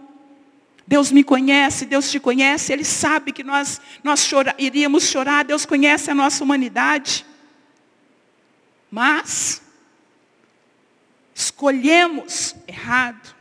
Deus 0.88 1.12
me 1.12 1.24
conhece, 1.24 1.86
Deus 1.86 2.10
te 2.10 2.20
conhece, 2.20 2.72
Ele 2.72 2.86
sabe 2.86 3.34
que 3.34 3.44
nós, 3.44 3.82
nós 4.03 4.25
chora, 4.27 4.56
iríamos 4.58 5.03
chorar, 5.03 5.44
Deus 5.44 5.65
conhece 5.65 6.10
a 6.10 6.15
nossa 6.15 6.41
humanidade. 6.44 7.25
Mas, 8.89 9.62
escolhemos 11.36 12.56
errado. 12.65 13.37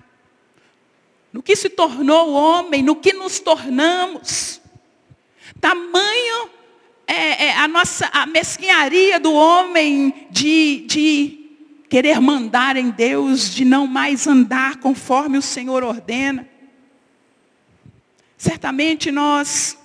No 1.36 1.42
que 1.42 1.54
se 1.54 1.68
tornou 1.68 2.32
homem, 2.32 2.82
no 2.82 2.96
que 2.96 3.12
nos 3.12 3.40
tornamos. 3.40 4.58
Tamanho 5.60 6.48
é, 7.06 7.48
é, 7.48 7.56
a 7.58 7.68
nossa 7.68 8.08
a 8.10 8.24
mesquinharia 8.24 9.20
do 9.20 9.34
homem 9.34 10.28
de, 10.30 10.86
de 10.86 11.50
querer 11.90 12.22
mandar 12.22 12.78
em 12.78 12.88
Deus, 12.88 13.54
de 13.54 13.66
não 13.66 13.86
mais 13.86 14.26
andar 14.26 14.78
conforme 14.78 15.36
o 15.36 15.42
Senhor 15.42 15.84
ordena. 15.84 16.48
Certamente 18.38 19.12
nós 19.12 19.76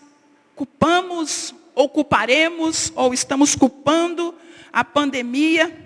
culpamos 0.56 1.54
ou 1.76 1.90
culparemos 1.90 2.94
ou 2.96 3.14
estamos 3.14 3.58
culpando 3.58 4.34
a 4.72 4.86
pandemia 4.86 5.78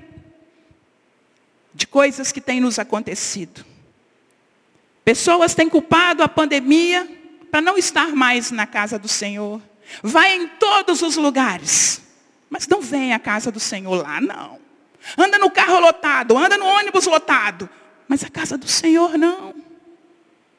de 1.73 1.87
coisas 1.87 2.31
que 2.31 2.39
têm 2.39 2.61
nos 2.61 2.77
acontecido. 2.77 3.65
Pessoas 5.05 5.53
têm 5.53 5.69
culpado 5.69 6.23
a 6.23 6.27
pandemia 6.27 7.07
para 7.51 7.61
não 7.61 7.77
estar 7.77 8.07
mais 8.15 8.49
na 8.49 8.65
casa 8.65 8.97
do 8.97 9.07
Senhor. 9.07 9.61
Vai 10.01 10.35
em 10.35 10.47
todos 10.47 11.03
os 11.03 11.15
lugares, 11.15 12.01
mas 12.49 12.67
não 12.67 12.81
vem 12.81 13.13
à 13.13 13.19
casa 13.19 13.51
do 13.51 13.59
Senhor 13.59 14.01
lá, 14.01 14.19
não. 14.19 14.59
Anda 15.15 15.37
no 15.37 15.51
carro 15.51 15.79
lotado, 15.79 16.35
anda 16.35 16.57
no 16.57 16.65
ônibus 16.65 17.05
lotado, 17.05 17.69
mas 18.07 18.23
a 18.23 18.29
casa 18.29 18.57
do 18.57 18.67
Senhor 18.67 19.15
não. 19.15 19.53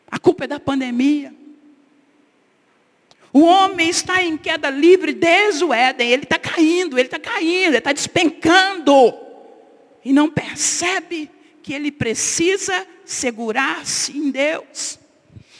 A 0.08 0.16
culpa 0.16 0.44
é 0.44 0.46
da 0.46 0.60
pandemia. 0.60 1.34
O 3.32 3.40
homem 3.40 3.90
está 3.90 4.22
em 4.22 4.36
queda 4.36 4.70
livre 4.70 5.12
desde 5.12 5.64
o 5.64 5.74
Éden. 5.74 6.08
Ele 6.08 6.22
está 6.22 6.38
caindo, 6.38 6.96
ele 6.96 7.08
está 7.08 7.18
caindo, 7.18 7.70
ele 7.70 7.78
está 7.78 7.92
despencando. 7.92 9.12
E 10.04 10.12
não 10.12 10.30
percebe 10.30 11.28
que 11.66 11.74
ele 11.74 11.90
precisa 11.90 12.86
segurar-se 13.04 14.16
em 14.16 14.30
Deus. 14.30 15.00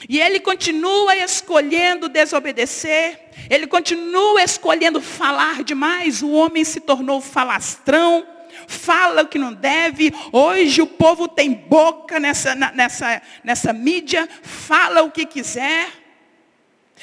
E 0.09 0.21
ele 0.21 0.39
continua 0.39 1.17
escolhendo 1.17 2.09
desobedecer, 2.09 3.19
ele 3.51 3.67
continua 3.67 4.41
escolhendo 4.41 5.01
falar 5.01 5.65
demais. 5.65 6.23
O 6.23 6.31
homem 6.31 6.63
se 6.63 6.79
tornou 6.79 7.21
falastrão, 7.21 8.25
fala 8.69 9.23
o 9.23 9.27
que 9.27 9.37
não 9.37 9.53
deve. 9.53 10.15
Hoje 10.31 10.81
o 10.81 10.87
povo 10.87 11.27
tem 11.27 11.53
boca 11.53 12.21
nessa, 12.21 12.55
nessa, 12.55 13.21
nessa 13.43 13.73
mídia, 13.73 14.29
fala 14.43 15.03
o 15.03 15.11
que 15.11 15.27
quiser. 15.27 15.89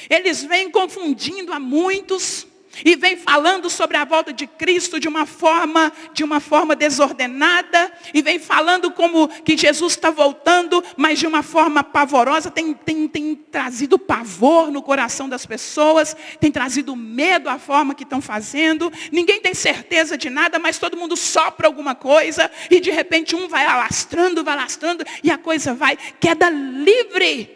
Eles 0.09 0.45
vêm 0.45 0.71
confundindo 0.71 1.51
a 1.51 1.59
muitos 1.59 2.47
e 2.83 2.95
vem 2.95 3.15
falando 3.17 3.69
sobre 3.69 3.97
a 3.97 4.05
volta 4.05 4.33
de 4.33 4.47
Cristo 4.47 4.99
de 4.99 5.07
uma 5.07 5.25
forma, 5.25 5.91
de 6.13 6.23
uma 6.23 6.39
forma 6.39 6.75
desordenada, 6.75 7.91
e 8.13 8.21
vem 8.21 8.39
falando 8.39 8.89
como 8.91 9.27
que 9.27 9.55
Jesus 9.57 9.93
está 9.93 10.09
voltando, 10.09 10.83
mas 10.97 11.19
de 11.19 11.27
uma 11.27 11.43
forma 11.43 11.83
pavorosa, 11.83 12.49
tem, 12.49 12.73
tem, 12.73 13.07
tem 13.07 13.35
trazido 13.35 13.99
pavor 13.99 14.71
no 14.71 14.81
coração 14.81 15.29
das 15.29 15.45
pessoas, 15.45 16.15
tem 16.39 16.51
trazido 16.51 16.95
medo 16.95 17.49
à 17.49 17.59
forma 17.59 17.93
que 17.93 18.03
estão 18.03 18.21
fazendo, 18.21 18.91
ninguém 19.11 19.39
tem 19.39 19.53
certeza 19.53 20.17
de 20.17 20.29
nada, 20.29 20.57
mas 20.57 20.79
todo 20.79 20.97
mundo 20.97 21.15
sopra 21.15 21.67
alguma 21.67 21.93
coisa, 21.93 22.49
e 22.71 22.79
de 22.79 22.89
repente 22.89 23.35
um 23.35 23.47
vai 23.47 23.65
alastrando, 23.65 24.43
vai 24.43 24.55
alastrando, 24.55 25.03
e 25.23 25.29
a 25.29 25.37
coisa 25.37 25.73
vai, 25.73 25.97
queda 26.19 26.49
livre, 26.49 27.49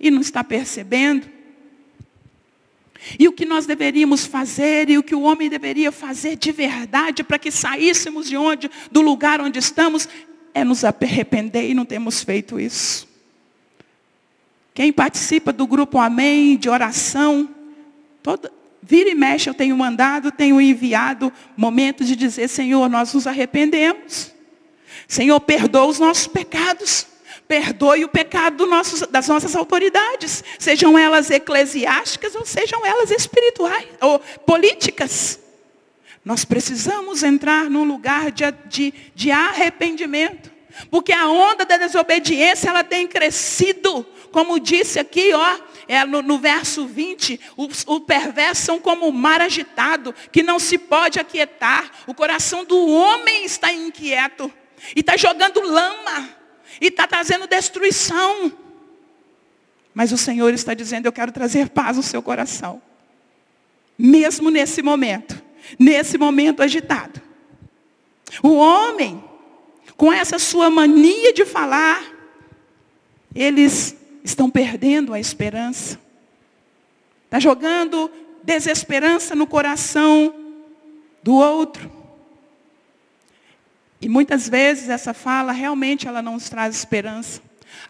e 0.00 0.10
não 0.10 0.20
está 0.20 0.42
percebendo. 0.42 1.37
E 3.16 3.28
o 3.28 3.32
que 3.32 3.46
nós 3.46 3.66
deveríamos 3.66 4.26
fazer 4.26 4.90
e 4.90 4.98
o 4.98 5.02
que 5.02 5.14
o 5.14 5.22
homem 5.22 5.48
deveria 5.48 5.92
fazer 5.92 6.36
de 6.36 6.50
verdade 6.50 7.22
para 7.22 7.38
que 7.38 7.50
saíssemos 7.50 8.28
de 8.28 8.36
onde, 8.36 8.68
do 8.90 9.00
lugar 9.00 9.40
onde 9.40 9.58
estamos, 9.58 10.08
é 10.52 10.64
nos 10.64 10.84
arrepender 10.84 11.70
e 11.70 11.74
não 11.74 11.84
temos 11.84 12.22
feito 12.24 12.58
isso. 12.58 13.06
Quem 14.74 14.92
participa 14.92 15.52
do 15.52 15.66
grupo 15.66 15.98
Amém, 15.98 16.56
de 16.56 16.68
oração, 16.68 17.48
toda, 18.22 18.52
vira 18.82 19.10
e 19.10 19.14
mexe, 19.14 19.50
eu 19.50 19.54
tenho 19.54 19.76
mandado, 19.76 20.30
tenho 20.30 20.60
enviado 20.60 21.32
momentos 21.56 22.06
de 22.06 22.16
dizer, 22.16 22.48
Senhor, 22.48 22.88
nós 22.88 23.12
nos 23.12 23.26
arrependemos. 23.26 24.32
Senhor, 25.06 25.38
perdoa 25.40 25.86
os 25.86 25.98
nossos 25.98 26.26
pecados. 26.26 27.06
Perdoe 27.48 28.04
o 28.04 28.08
pecado 28.08 28.68
das 29.10 29.26
nossas 29.26 29.56
autoridades, 29.56 30.44
sejam 30.58 30.98
elas 30.98 31.30
eclesiásticas 31.30 32.34
ou 32.34 32.44
sejam 32.44 32.84
elas 32.84 33.10
espirituais 33.10 33.86
ou 34.02 34.18
políticas. 34.46 35.40
Nós 36.22 36.44
precisamos 36.44 37.22
entrar 37.22 37.70
num 37.70 37.84
lugar 37.84 38.30
de, 38.30 38.44
de, 38.66 38.94
de 39.14 39.30
arrependimento. 39.30 40.52
Porque 40.90 41.10
a 41.10 41.26
onda 41.26 41.64
da 41.64 41.78
desobediência, 41.78 42.68
ela 42.68 42.84
tem 42.84 43.08
crescido. 43.08 44.04
Como 44.30 44.60
disse 44.60 44.98
aqui, 44.98 45.32
ó, 45.32 45.58
é 45.88 46.04
no, 46.04 46.20
no 46.20 46.38
verso 46.38 46.86
20, 46.86 47.40
os, 47.56 47.82
o 47.86 48.00
perverso 48.00 48.62
são 48.62 48.78
como 48.78 49.08
o 49.08 49.12
mar 49.12 49.40
agitado, 49.40 50.14
que 50.30 50.42
não 50.42 50.58
se 50.58 50.76
pode 50.76 51.18
aquietar. 51.18 51.90
O 52.06 52.12
coração 52.12 52.62
do 52.62 52.88
homem 52.88 53.46
está 53.46 53.72
inquieto. 53.72 54.52
E 54.94 55.00
está 55.00 55.16
jogando 55.16 55.62
lama 55.62 56.37
e 56.80 56.86
está 56.86 57.06
trazendo 57.06 57.46
destruição. 57.46 58.52
Mas 59.94 60.12
o 60.12 60.18
Senhor 60.18 60.52
está 60.54 60.74
dizendo, 60.74 61.06
eu 61.06 61.12
quero 61.12 61.32
trazer 61.32 61.70
paz 61.70 61.96
no 61.96 62.02
seu 62.02 62.22
coração. 62.22 62.80
Mesmo 63.98 64.50
nesse 64.50 64.80
momento, 64.80 65.42
nesse 65.78 66.16
momento 66.16 66.62
agitado. 66.62 67.20
O 68.42 68.54
homem, 68.54 69.24
com 69.96 70.12
essa 70.12 70.38
sua 70.38 70.70
mania 70.70 71.32
de 71.32 71.44
falar, 71.44 72.00
eles 73.34 73.96
estão 74.22 74.48
perdendo 74.48 75.12
a 75.12 75.18
esperança. 75.18 75.98
Está 77.24 77.40
jogando 77.40 78.10
desesperança 78.42 79.34
no 79.34 79.46
coração 79.46 80.34
do 81.22 81.34
outro. 81.34 81.97
E 84.00 84.08
muitas 84.08 84.48
vezes 84.48 84.88
essa 84.88 85.12
fala 85.12 85.52
realmente 85.52 86.06
ela 86.06 86.22
não 86.22 86.34
nos 86.34 86.48
traz 86.48 86.76
esperança. 86.76 87.40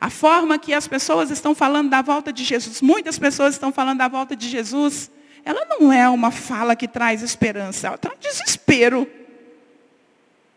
A 0.00 0.10
forma 0.10 0.58
que 0.58 0.72
as 0.72 0.88
pessoas 0.88 1.30
estão 1.30 1.54
falando 1.54 1.90
da 1.90 2.02
volta 2.02 2.32
de 2.32 2.44
Jesus, 2.44 2.80
muitas 2.80 3.18
pessoas 3.18 3.54
estão 3.54 3.72
falando 3.72 3.98
da 3.98 4.08
volta 4.08 4.34
de 4.34 4.48
Jesus, 4.48 5.10
ela 5.44 5.64
não 5.66 5.92
é 5.92 6.08
uma 6.08 6.30
fala 6.30 6.76
que 6.76 6.88
traz 6.88 7.22
esperança, 7.22 7.88
ela 7.88 7.98
traz 7.98 8.18
desespero. 8.20 9.08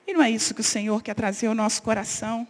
E 0.08 0.14
não 0.14 0.22
é 0.22 0.30
isso 0.30 0.54
que 0.54 0.62
o 0.62 0.64
Senhor 0.64 1.02
quer 1.02 1.14
trazer 1.14 1.48
ao 1.48 1.56
nosso 1.56 1.82
coração. 1.82 2.48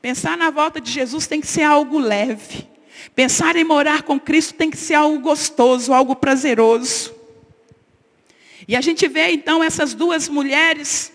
Pensar 0.00 0.36
na 0.36 0.50
volta 0.50 0.80
de 0.80 0.90
Jesus 0.90 1.26
tem 1.26 1.40
que 1.40 1.46
ser 1.46 1.62
algo 1.62 1.98
leve. 1.98 2.68
Pensar 3.14 3.56
em 3.56 3.64
morar 3.64 4.02
com 4.02 4.18
Cristo 4.18 4.54
tem 4.54 4.70
que 4.70 4.76
ser 4.76 4.94
algo 4.94 5.18
gostoso, 5.18 5.92
algo 5.92 6.14
prazeroso. 6.14 7.14
E 8.66 8.76
a 8.76 8.80
gente 8.80 9.08
vê 9.08 9.30
então 9.32 9.62
essas 9.62 9.94
duas 9.94 10.28
mulheres 10.28 11.12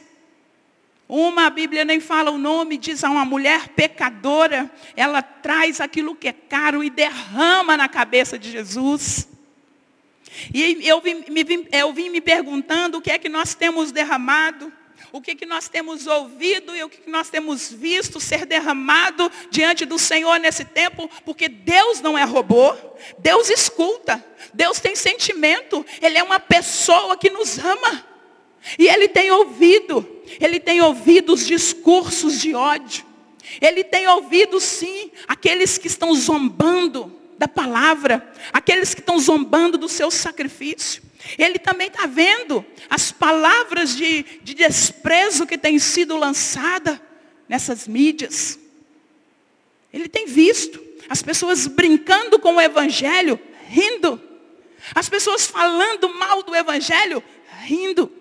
uma, 1.09 1.45
a 1.45 1.49
Bíblia 1.49 1.85
nem 1.85 1.99
fala 1.99 2.31
o 2.31 2.37
nome, 2.37 2.77
diz 2.77 3.03
a 3.03 3.09
uma 3.09 3.23
mulher 3.23 3.69
pecadora, 3.69 4.69
ela 4.95 5.21
traz 5.21 5.79
aquilo 5.79 6.15
que 6.15 6.27
é 6.27 6.33
caro 6.33 6.83
e 6.83 6.89
derrama 6.89 7.77
na 7.77 7.87
cabeça 7.87 8.37
de 8.37 8.51
Jesus. 8.51 9.29
E 10.53 10.85
eu 10.87 10.99
vim, 10.99 11.23
me, 11.29 11.67
eu 11.71 11.93
vim 11.93 12.09
me 12.09 12.19
perguntando 12.19 12.97
o 12.97 13.01
que 13.01 13.11
é 13.11 13.17
que 13.17 13.29
nós 13.29 13.55
temos 13.55 13.91
derramado, 13.91 14.71
o 15.11 15.21
que, 15.21 15.31
é 15.31 15.35
que 15.35 15.45
nós 15.45 15.69
temos 15.69 16.05
ouvido 16.05 16.75
e 16.75 16.83
o 16.83 16.89
que, 16.89 16.97
é 16.97 17.01
que 17.01 17.09
nós 17.09 17.29
temos 17.29 17.71
visto 17.71 18.19
ser 18.19 18.45
derramado 18.45 19.31
diante 19.49 19.85
do 19.85 19.97
Senhor 19.97 20.37
nesse 20.39 20.65
tempo, 20.65 21.09
porque 21.23 21.47
Deus 21.47 22.01
não 22.01 22.17
é 22.17 22.23
robô, 22.23 22.75
Deus 23.17 23.49
escuta, 23.49 24.23
Deus 24.53 24.79
tem 24.79 24.95
sentimento, 24.95 25.85
Ele 26.01 26.17
é 26.17 26.23
uma 26.23 26.39
pessoa 26.39 27.15
que 27.15 27.29
nos 27.29 27.57
ama. 27.57 28.16
E 28.77 28.87
ele 28.87 29.07
tem 29.07 29.31
ouvido, 29.31 30.07
ele 30.39 30.59
tem 30.59 30.81
ouvido 30.81 31.33
os 31.33 31.45
discursos 31.45 32.39
de 32.39 32.53
ódio. 32.53 33.05
Ele 33.61 33.83
tem 33.83 34.07
ouvido 34.07 34.59
sim 34.59 35.11
aqueles 35.27 35.77
que 35.77 35.87
estão 35.87 36.13
zombando 36.13 37.15
da 37.37 37.47
palavra, 37.47 38.27
aqueles 38.51 38.93
que 38.93 38.99
estão 38.99 39.19
zombando 39.19 39.77
do 39.77 39.87
seu 39.87 40.09
sacrifício. 40.09 41.01
Ele 41.37 41.59
também 41.59 41.87
está 41.87 42.05
vendo 42.05 42.65
as 42.89 43.11
palavras 43.11 43.95
de, 43.95 44.23
de 44.43 44.53
desprezo 44.53 45.45
que 45.45 45.57
têm 45.57 45.79
sido 45.79 46.17
lançadas 46.17 46.99
nessas 47.47 47.87
mídias. 47.87 48.59
Ele 49.91 50.07
tem 50.07 50.25
visto 50.25 50.83
as 51.09 51.21
pessoas 51.21 51.67
brincando 51.67 52.39
com 52.39 52.55
o 52.55 52.61
Evangelho, 52.61 53.39
rindo. 53.67 54.21
As 54.93 55.09
pessoas 55.09 55.47
falando 55.47 56.09
mal 56.13 56.43
do 56.43 56.55
Evangelho, 56.55 57.23
rindo. 57.63 58.11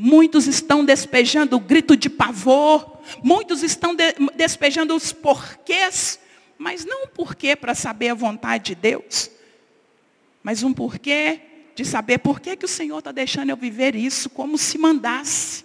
Muitos 0.00 0.46
estão 0.46 0.84
despejando 0.84 1.56
o 1.56 1.60
grito 1.60 1.96
de 1.96 2.08
pavor, 2.08 3.00
muitos 3.20 3.64
estão 3.64 3.96
de, 3.96 4.14
despejando 4.36 4.94
os 4.94 5.12
porquês, 5.12 6.20
mas 6.56 6.84
não 6.84 7.02
um 7.02 7.08
porquê 7.08 7.56
para 7.56 7.74
saber 7.74 8.10
a 8.10 8.14
vontade 8.14 8.66
de 8.66 8.74
Deus, 8.76 9.28
mas 10.40 10.62
um 10.62 10.72
porquê 10.72 11.40
de 11.74 11.84
saber 11.84 12.18
por 12.18 12.38
que, 12.38 12.54
que 12.54 12.64
o 12.64 12.68
Senhor 12.68 12.98
está 12.98 13.10
deixando 13.10 13.50
eu 13.50 13.56
viver 13.56 13.96
isso 13.96 14.30
como 14.30 14.56
se 14.56 14.78
mandasse. 14.78 15.64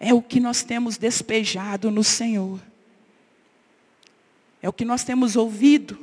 É 0.00 0.14
o 0.14 0.22
que 0.22 0.40
nós 0.40 0.62
temos 0.62 0.96
despejado 0.96 1.90
no 1.90 2.02
Senhor. 2.02 2.58
É 4.62 4.68
o 4.68 4.72
que 4.72 4.84
nós 4.84 5.04
temos 5.04 5.36
ouvido 5.36 5.98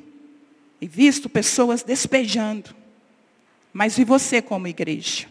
e 0.79 0.87
visto 0.87 1.27
pessoas 1.27 1.81
despejando. 1.81 2.78
Mas 3.73 3.97
e 3.97 4.03
você 4.03 4.41
como 4.41 4.67
igreja? 4.67 5.27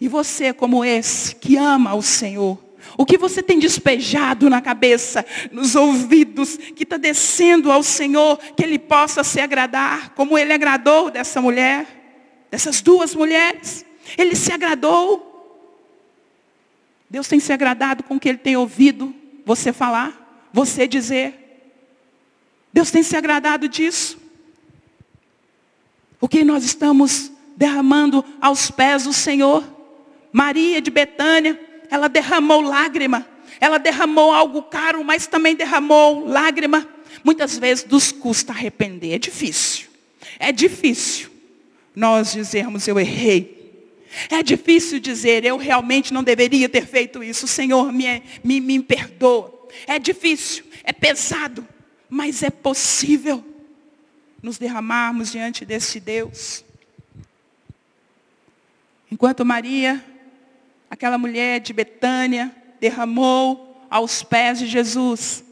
E 0.00 0.08
você 0.08 0.52
como 0.52 0.84
esse 0.84 1.34
que 1.34 1.56
ama 1.56 1.94
o 1.94 2.02
Senhor? 2.02 2.58
O 2.96 3.06
que 3.06 3.16
você 3.16 3.42
tem 3.42 3.58
despejado 3.58 4.50
na 4.50 4.60
cabeça, 4.60 5.24
nos 5.52 5.74
ouvidos, 5.74 6.56
que 6.56 6.82
está 6.82 6.96
descendo 6.96 7.70
ao 7.70 7.82
Senhor, 7.82 8.38
que 8.56 8.62
Ele 8.62 8.78
possa 8.78 9.22
se 9.22 9.40
agradar, 9.40 10.10
como 10.10 10.36
Ele 10.36 10.52
agradou 10.52 11.10
dessa 11.10 11.40
mulher, 11.40 11.86
dessas 12.50 12.80
duas 12.80 13.14
mulheres. 13.14 13.84
Ele 14.18 14.34
se 14.34 14.52
agradou. 14.52 15.26
Deus 17.08 17.28
tem 17.28 17.40
se 17.40 17.52
agradado 17.52 18.02
com 18.02 18.16
o 18.16 18.20
que 18.20 18.28
Ele 18.28 18.38
tem 18.38 18.56
ouvido 18.56 19.14
você 19.44 19.72
falar, 19.72 20.48
você 20.52 20.86
dizer. 20.86 21.40
Deus 22.72 22.90
tem 22.90 23.02
se 23.02 23.16
agradado 23.16 23.68
disso. 23.68 24.18
O 26.20 26.28
que 26.28 26.44
nós 26.44 26.64
estamos 26.64 27.29
derramando 27.60 28.24
aos 28.40 28.70
pés 28.70 29.04
do 29.04 29.12
Senhor. 29.12 29.62
Maria 30.32 30.80
de 30.80 30.90
Betânia, 30.90 31.60
ela 31.90 32.08
derramou 32.08 32.62
lágrima. 32.62 33.26
Ela 33.60 33.76
derramou 33.76 34.32
algo 34.32 34.62
caro, 34.62 35.04
mas 35.04 35.26
também 35.26 35.54
derramou 35.54 36.26
lágrima. 36.26 36.88
Muitas 37.22 37.58
vezes 37.58 37.84
nos 37.84 38.10
custa 38.12 38.54
arrepender. 38.54 39.16
É 39.16 39.18
difícil. 39.18 39.88
É 40.38 40.50
difícil 40.50 41.28
nós 41.94 42.32
dizermos 42.32 42.88
eu 42.88 42.98
errei. 42.98 43.60
É 44.30 44.42
difícil 44.42 44.98
dizer 44.98 45.44
eu 45.44 45.58
realmente 45.58 46.14
não 46.14 46.24
deveria 46.24 46.66
ter 46.66 46.86
feito 46.86 47.22
isso. 47.22 47.46
Senhor, 47.46 47.92
me, 47.92 48.22
me, 48.42 48.58
me 48.58 48.80
perdoa. 48.80 49.68
É 49.86 49.98
difícil, 49.98 50.64
é 50.82 50.94
pesado, 50.94 51.68
mas 52.08 52.42
é 52.42 52.48
possível 52.48 53.44
nos 54.42 54.56
derramarmos 54.56 55.30
diante 55.30 55.66
desse 55.66 56.00
Deus. 56.00 56.64
Enquanto 59.10 59.44
Maria 59.44 60.04
aquela 60.90 61.16
mulher 61.16 61.60
de 61.60 61.72
Betânia 61.72 62.54
derramou 62.80 63.86
aos 63.88 64.22
pés 64.22 64.58
de 64.58 64.66
Jesus 64.66 65.44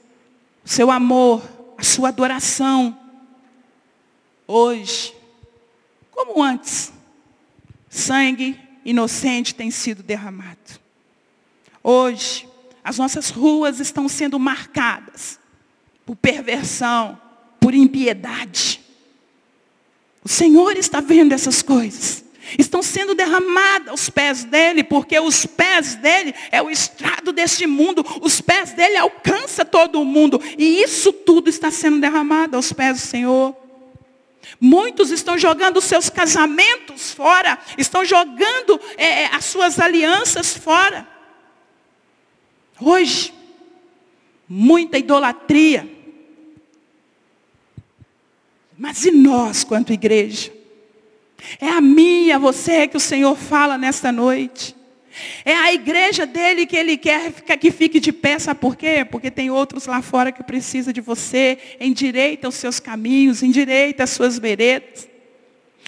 o 0.65 0.69
seu 0.69 0.91
amor, 0.91 1.43
a 1.79 1.83
sua 1.83 2.09
adoração. 2.09 2.99
Hoje, 4.47 5.15
como 6.11 6.43
antes, 6.43 6.93
sangue 7.89 8.61
inocente 8.85 9.55
tem 9.55 9.71
sido 9.71 10.03
derramado. 10.03 10.59
Hoje, 11.83 12.49
as 12.83 12.99
nossas 12.99 13.31
ruas 13.31 13.81
estão 13.81 14.09
sendo 14.09 14.39
marcadas 14.39 15.39
por 16.05 16.17
perversão, 16.17 17.21
por 17.61 17.75
impiedade. 17.75 18.81
O 20.25 20.29
Senhor 20.29 20.77
está 20.77 21.01
vendo 21.01 21.33
essas 21.33 21.63
coisas. 21.63 22.25
Estão 22.57 22.83
sendo 22.83 23.15
derramadas 23.15 23.89
aos 23.89 24.09
pés 24.09 24.45
dele, 24.45 24.85
porque 24.85 25.19
os 25.19 25.45
pés 25.45 25.97
dele 25.97 26.35
é 26.51 26.63
o 26.63 26.71
estrado 26.71 27.33
deste 27.33 27.67
mundo, 27.67 28.05
os 28.23 28.41
pés 28.41 28.73
dele 28.73 28.97
alcança 28.97 29.65
todo 29.65 30.01
o 30.01 30.05
mundo, 30.05 30.41
e 30.57 30.83
isso 30.83 31.13
tudo 31.13 31.51
está 31.51 31.71
sendo 31.71 32.01
derramado 32.01 32.57
aos 32.57 32.73
pés 32.73 33.01
do 33.01 33.07
Senhor. 33.07 33.57
Muitos 34.61 35.11
estão 35.11 35.37
jogando 35.37 35.81
seus 35.81 36.09
casamentos 36.09 37.13
fora, 37.13 37.59
estão 37.77 38.05
jogando 38.05 38.81
é, 38.97 39.23
é 39.23 39.35
as 39.35 39.45
suas 39.45 39.79
alianças 39.79 40.57
fora. 40.57 41.07
Hoje, 42.81 43.35
muita 44.49 44.97
idolatria. 44.97 45.89
Mas 48.77 49.05
e 49.05 49.11
nós, 49.11 49.65
quanto 49.65 49.93
igreja? 49.93 50.58
É 51.61 51.69
a 51.69 51.81
minha, 51.81 52.39
você 52.39 52.87
que 52.87 52.97
o 52.97 53.01
Senhor 53.01 53.37
fala 53.37 53.79
nesta 53.79 54.13
noite. 54.13 54.77
É 55.45 55.55
a 55.55 55.73
igreja 55.73 56.25
dele 56.27 56.67
que 56.67 56.77
ele 56.77 56.97
quer 56.97 57.33
que 57.33 57.71
fique 57.71 57.99
de 57.99 58.13
pé, 58.13 58.39
sabe 58.39 58.61
por 58.61 58.77
quê? 58.77 59.05
Porque 59.05 59.31
tem 59.31 59.51
outros 59.51 59.87
lá 59.87 60.01
fora 60.01 60.31
que 60.31 60.43
precisam 60.43 60.93
de 60.93 61.01
você. 61.01 61.59
Endireita 61.81 62.49
os 62.49 62.55
seus 62.55 62.79
caminhos, 62.79 63.43
endireita 63.43 64.05
as 64.05 64.11
suas 64.11 64.39
veredas. 64.39 65.09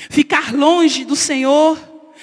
Ficar 0.09 0.53
longe 0.55 1.05
do 1.05 1.14
Senhor, 1.14 1.79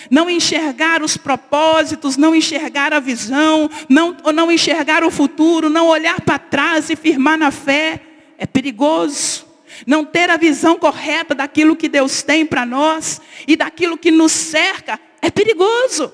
não 0.09 0.29
enxergar 0.29 1.01
os 1.01 1.17
propósitos, 1.17 2.17
não 2.17 2.35
enxergar 2.35 2.93
a 2.93 2.99
visão, 2.99 3.69
não, 3.87 4.15
não 4.33 4.51
enxergar 4.51 5.03
o 5.03 5.11
futuro, 5.11 5.69
não 5.69 5.87
olhar 5.87 6.21
para 6.21 6.39
trás 6.39 6.89
e 6.89 6.95
firmar 6.95 7.37
na 7.37 7.51
fé, 7.51 8.01
é 8.37 8.45
perigoso. 8.45 9.46
Não 9.85 10.03
ter 10.03 10.29
a 10.29 10.37
visão 10.37 10.77
correta 10.79 11.35
daquilo 11.35 11.75
que 11.75 11.87
Deus 11.87 12.23
tem 12.23 12.45
para 12.45 12.65
nós 12.65 13.21
e 13.47 13.55
daquilo 13.55 13.97
que 13.97 14.11
nos 14.11 14.31
cerca, 14.31 14.99
é 15.21 15.29
perigoso. 15.29 16.11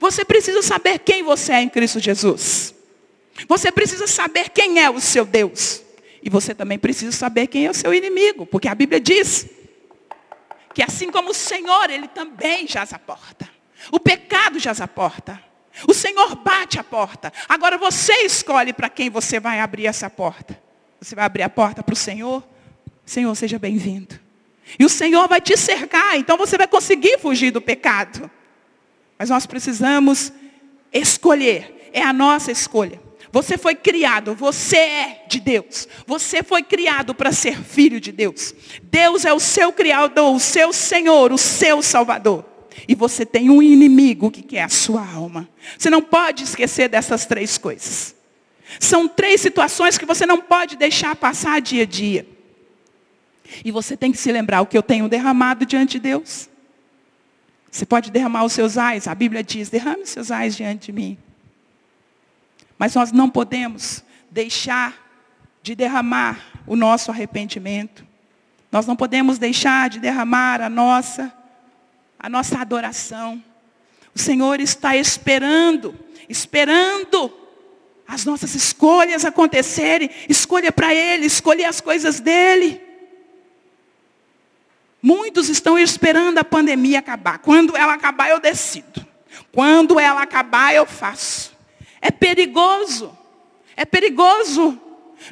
Você 0.00 0.24
precisa 0.24 0.62
saber 0.62 1.00
quem 1.00 1.22
você 1.22 1.52
é 1.52 1.60
em 1.60 1.68
Cristo 1.68 2.00
Jesus. 2.00 2.74
Você 3.48 3.72
precisa 3.72 4.06
saber 4.06 4.50
quem 4.50 4.80
é 4.80 4.90
o 4.90 5.00
seu 5.00 5.24
Deus. 5.24 5.82
E 6.22 6.30
você 6.30 6.54
também 6.54 6.78
precisa 6.78 7.12
saber 7.12 7.48
quem 7.48 7.66
é 7.66 7.70
o 7.70 7.74
seu 7.74 7.92
inimigo. 7.92 8.46
Porque 8.46 8.68
a 8.68 8.74
Bíblia 8.74 9.00
diz 9.00 9.48
que 10.74 10.82
assim 10.82 11.10
como 11.10 11.30
o 11.30 11.34
Senhor, 11.34 11.90
Ele 11.90 12.08
também 12.08 12.66
jaz 12.66 12.92
a 12.92 12.98
porta. 12.98 13.48
O 13.90 13.98
pecado 13.98 14.58
jaz 14.58 14.80
a 14.80 14.88
porta. 14.88 15.42
O 15.88 15.94
Senhor 15.94 16.36
bate 16.36 16.78
a 16.78 16.84
porta. 16.84 17.32
Agora 17.48 17.76
você 17.76 18.12
escolhe 18.24 18.72
para 18.72 18.88
quem 18.88 19.10
você 19.10 19.40
vai 19.40 19.58
abrir 19.58 19.86
essa 19.86 20.08
porta. 20.08 20.60
Você 21.00 21.14
vai 21.14 21.24
abrir 21.24 21.42
a 21.42 21.48
porta 21.48 21.82
para 21.82 21.92
o 21.92 21.96
Senhor? 21.96 22.44
Senhor, 23.04 23.34
seja 23.34 23.58
bem-vindo. 23.58 24.18
E 24.78 24.84
o 24.84 24.88
Senhor 24.88 25.28
vai 25.28 25.40
te 25.40 25.56
cercar, 25.56 26.16
então 26.16 26.36
você 26.36 26.56
vai 26.56 26.66
conseguir 26.66 27.18
fugir 27.18 27.50
do 27.50 27.60
pecado. 27.60 28.30
Mas 29.18 29.30
nós 29.30 29.46
precisamos 29.46 30.32
escolher. 30.92 31.90
É 31.92 32.02
a 32.02 32.12
nossa 32.12 32.50
escolha. 32.50 33.00
Você 33.30 33.56
foi 33.56 33.74
criado, 33.74 34.34
você 34.34 34.76
é 34.76 35.24
de 35.26 35.40
Deus. 35.40 35.88
Você 36.06 36.42
foi 36.42 36.62
criado 36.62 37.14
para 37.14 37.32
ser 37.32 37.58
filho 37.62 38.00
de 38.00 38.12
Deus. 38.12 38.54
Deus 38.82 39.24
é 39.24 39.32
o 39.32 39.40
seu 39.40 39.72
criador, 39.72 40.34
o 40.34 40.40
seu 40.40 40.72
Senhor, 40.72 41.32
o 41.32 41.38
seu 41.38 41.82
Salvador. 41.82 42.44
E 42.86 42.94
você 42.94 43.24
tem 43.24 43.50
um 43.50 43.62
inimigo 43.62 44.30
que 44.30 44.42
quer 44.42 44.62
a 44.62 44.68
sua 44.68 45.06
alma. 45.06 45.48
Você 45.78 45.88
não 45.88 46.02
pode 46.02 46.44
esquecer 46.44 46.88
dessas 46.88 47.24
três 47.24 47.56
coisas. 47.56 48.14
São 48.80 49.08
três 49.08 49.40
situações 49.40 49.98
que 49.98 50.06
você 50.06 50.26
não 50.26 50.38
pode 50.38 50.76
deixar 50.76 51.14
passar 51.16 51.60
dia 51.60 51.82
a 51.84 51.86
dia. 51.86 52.26
E 53.64 53.70
você 53.70 53.96
tem 53.96 54.12
que 54.12 54.18
se 54.18 54.30
lembrar 54.32 54.60
o 54.60 54.66
que 54.66 54.76
eu 54.76 54.82
tenho 54.82 55.08
derramado 55.08 55.66
diante 55.66 55.92
de 55.92 56.00
Deus. 56.00 56.48
Você 57.70 57.86
pode 57.86 58.10
derramar 58.10 58.44
os 58.44 58.52
seus 58.52 58.76
ais, 58.76 59.08
a 59.08 59.14
Bíblia 59.14 59.42
diz, 59.42 59.70
derrame 59.70 60.02
os 60.02 60.10
seus 60.10 60.30
ais 60.30 60.54
diante 60.54 60.86
de 60.86 60.92
mim. 60.92 61.16
Mas 62.78 62.94
nós 62.94 63.12
não 63.12 63.30
podemos 63.30 64.04
deixar 64.30 64.94
de 65.62 65.74
derramar 65.74 66.44
o 66.66 66.76
nosso 66.76 67.10
arrependimento. 67.10 68.06
Nós 68.70 68.86
não 68.86 68.96
podemos 68.96 69.38
deixar 69.38 69.88
de 69.88 70.00
derramar 70.00 70.60
a 70.60 70.68
nossa 70.68 71.32
a 72.22 72.28
nossa 72.28 72.58
adoração. 72.60 73.42
O 74.14 74.18
Senhor 74.18 74.60
está 74.60 74.96
esperando, 74.96 75.94
esperando 76.28 77.32
as 78.06 78.24
nossas 78.24 78.54
escolhas 78.54 79.24
acontecerem. 79.24 80.08
Escolha 80.28 80.70
para 80.70 80.94
Ele, 80.94 81.26
escolha 81.26 81.68
as 81.68 81.80
coisas 81.80 82.20
dEle. 82.20 82.80
Muitos 85.02 85.48
estão 85.48 85.76
esperando 85.76 86.38
a 86.38 86.44
pandemia 86.44 87.00
acabar. 87.00 87.38
Quando 87.38 87.76
ela 87.76 87.94
acabar, 87.94 88.30
eu 88.30 88.38
decido. 88.38 89.04
Quando 89.50 89.98
ela 89.98 90.22
acabar, 90.22 90.72
eu 90.72 90.86
faço. 90.86 91.52
É 92.00 92.10
perigoso. 92.10 93.16
É 93.76 93.84
perigoso. 93.84 94.80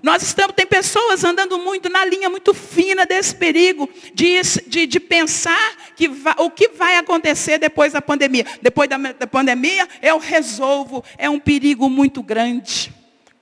Nós 0.03 0.23
estamos, 0.23 0.55
tem 0.55 0.67
pessoas 0.67 1.25
andando 1.25 1.59
muito 1.59 1.89
na 1.89 2.05
linha 2.05 2.31
muito 2.31 2.55
fina 2.55 3.05
desse 3.05 3.35
perigo 3.35 3.89
de, 4.15 4.41
de, 4.67 4.87
de 4.87 5.01
pensar 5.01 5.77
que 5.97 6.09
vai, 6.09 6.35
o 6.39 6.51
que 6.51 6.69
vai 6.69 6.97
acontecer 6.97 7.59
depois 7.59 7.93
da 7.93 8.03
pandemia. 8.03 8.47
Depois 8.63 8.89
da, 8.89 8.97
da 8.97 9.27
pandemia, 9.27 9.89
eu 10.03 10.19
resolvo. 10.19 11.05
É 11.17 11.29
um 11.31 11.39
perigo 11.39 11.89
muito 11.89 12.23
grande. 12.23 12.93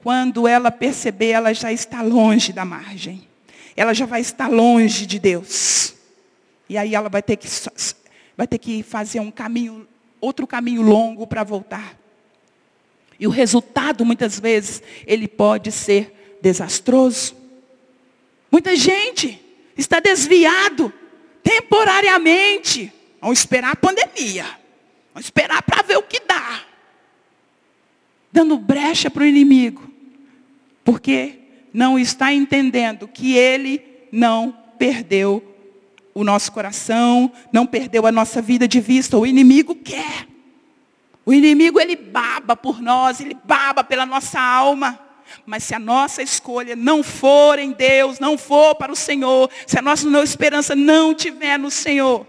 Quando 0.03 0.47
ela 0.47 0.71
perceber, 0.71 1.31
ela 1.31 1.55
já 1.55 1.73
está 1.73 2.03
longe 2.03 2.53
da 2.53 2.65
margem. 2.65 3.27
Ela 3.77 3.95
já 3.95 4.07
vai 4.07 4.21
estar 4.21 4.49
longe 4.49 5.07
de 5.07 5.19
Deus. 5.19 5.98
E 6.69 6.77
aí 6.77 6.95
ela 6.95 7.09
vai 7.09 7.23
ter 7.23 7.37
que, 7.37 7.49
vai 8.37 8.47
ter 8.47 8.59
que 8.59 8.83
fazer 8.83 9.21
um 9.21 9.31
caminho, 9.31 9.89
outro 10.21 10.47
caminho 10.47 10.83
longo 10.83 11.27
para 11.27 11.43
voltar. 11.43 11.99
E 13.19 13.27
o 13.27 13.31
resultado, 13.31 14.05
muitas 14.05 14.39
vezes, 14.39 14.83
ele 15.07 15.27
pode 15.27 15.73
ser 15.73 16.39
desastroso. 16.41 17.35
Muita 18.51 18.77
gente 18.77 19.41
está 19.77 19.99
desviado 19.99 20.93
temporariamente. 21.43 22.93
Vamos 23.21 23.41
esperar 23.41 23.73
a 23.73 23.77
pandemia. 23.77 24.45
Vamos 25.13 25.27
esperar 25.27 25.63
para 25.63 25.83
ver 25.83 25.97
o 25.97 26.03
que 26.03 26.21
dá. 26.21 26.63
Dando 28.31 28.57
brecha 28.57 29.11
para 29.11 29.23
o 29.23 29.27
inimigo. 29.27 29.91
Porque 30.85 31.39
não 31.73 31.99
está 31.99 32.33
entendendo 32.33 33.09
que 33.09 33.37
ele 33.37 33.83
não 34.13 34.53
perdeu 34.79 35.43
o 36.19 36.25
nosso 36.25 36.51
coração, 36.51 37.31
não 37.53 37.65
perdeu 37.65 38.05
a 38.05 38.11
nossa 38.11 38.43
vida 38.43 38.67
de 38.67 38.81
vista. 38.81 39.17
O 39.17 39.25
inimigo 39.25 39.73
quer. 39.73 40.27
O 41.25 41.33
inimigo 41.33 41.79
ele 41.79 41.95
baba 41.95 42.57
por 42.57 42.83
nós, 42.83 43.21
ele 43.21 43.37
baba 43.45 43.85
pela 43.85 44.05
nossa 44.05 44.41
alma. 44.41 44.99
Mas 45.47 45.63
se 45.63 45.77
a 45.77 45.79
nossa 45.79 46.21
escolha 46.21 46.75
não 46.75 47.05
for 47.05 47.61
em 47.61 47.71
Deus, 47.71 48.19
não 48.19 48.37
for 48.37 48.75
para 48.75 48.91
o 48.91 48.97
Senhor, 48.97 49.49
se 49.65 49.79
a 49.79 49.83
nossa 49.83 50.09
esperança 50.25 50.75
não 50.75 51.15
tiver 51.15 51.57
no 51.57 51.71
Senhor, 51.71 52.27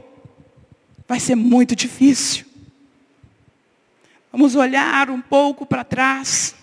vai 1.08 1.20
ser 1.20 1.34
muito 1.34 1.76
difícil. 1.76 2.46
Vamos 4.32 4.54
olhar 4.54 5.10
um 5.10 5.20
pouco 5.20 5.66
para 5.66 5.84
trás. 5.84 6.54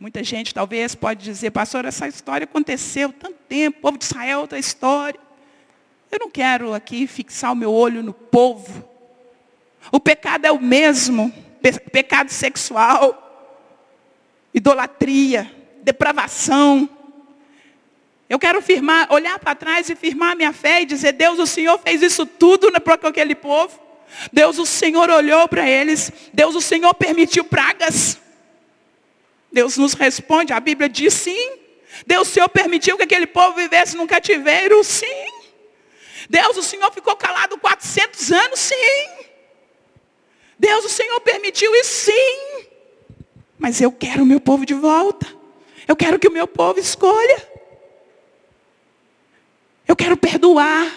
Muita 0.00 0.24
gente 0.24 0.54
talvez 0.54 0.94
pode 0.94 1.22
dizer, 1.22 1.50
pastor, 1.50 1.84
essa 1.84 2.08
história 2.08 2.46
aconteceu 2.46 3.12
tanto 3.12 3.36
tempo, 3.46 3.76
o 3.76 3.82
povo 3.82 3.98
de 3.98 4.04
Israel 4.06 4.40
outra 4.40 4.58
história. 4.58 5.27
Eu 6.10 6.18
não 6.20 6.30
quero 6.30 6.74
aqui 6.74 7.06
fixar 7.06 7.52
o 7.52 7.56
meu 7.56 7.72
olho 7.72 8.02
no 8.02 8.12
povo. 8.12 8.88
O 9.92 10.00
pecado 10.00 10.44
é 10.44 10.52
o 10.52 10.60
mesmo. 10.60 11.32
pecado 11.92 12.30
sexual, 12.30 13.60
idolatria, 14.54 15.50
depravação. 15.82 16.88
Eu 18.28 18.38
quero 18.38 18.60
firmar, 18.60 19.10
olhar 19.10 19.38
para 19.38 19.54
trás 19.54 19.88
e 19.88 19.96
firmar 19.96 20.36
minha 20.36 20.52
fé 20.52 20.82
e 20.82 20.86
dizer, 20.86 21.12
Deus, 21.12 21.38
o 21.38 21.46
Senhor 21.46 21.78
fez 21.78 22.02
isso 22.02 22.26
tudo 22.26 22.70
para 22.80 23.08
aquele 23.08 23.34
povo. 23.34 23.80
Deus, 24.32 24.58
o 24.58 24.66
Senhor 24.66 25.08
olhou 25.10 25.48
para 25.48 25.68
eles. 25.68 26.12
Deus, 26.32 26.54
o 26.54 26.60
Senhor 26.60 26.94
permitiu 26.94 27.44
pragas. 27.44 28.18
Deus 29.50 29.78
nos 29.78 29.94
responde, 29.94 30.52
a 30.52 30.60
Bíblia 30.60 30.88
diz 30.88 31.14
sim. 31.14 31.52
Deus, 32.06 32.28
o 32.28 32.30
Senhor 32.30 32.48
permitiu 32.48 32.96
que 32.96 33.02
aquele 33.04 33.26
povo 33.26 33.56
vivesse 33.56 33.96
num 33.96 34.06
cativeiro, 34.06 34.82
sim. 34.84 35.37
Deus, 36.28 36.56
o 36.56 36.62
Senhor 36.62 36.92
ficou 36.92 37.16
calado 37.16 37.58
400 37.58 38.32
anos? 38.32 38.60
Sim. 38.60 39.08
Deus, 40.58 40.84
o 40.84 40.88
Senhor 40.88 41.20
permitiu 41.20 41.74
isso 41.76 42.10
sim. 42.10 42.66
Mas 43.58 43.80
eu 43.80 43.90
quero 43.90 44.22
o 44.22 44.26
meu 44.26 44.40
povo 44.40 44.66
de 44.66 44.74
volta. 44.74 45.26
Eu 45.86 45.96
quero 45.96 46.18
que 46.18 46.28
o 46.28 46.32
meu 46.32 46.46
povo 46.46 46.78
escolha. 46.78 47.48
Eu 49.86 49.96
quero 49.96 50.16
perdoar. 50.16 50.92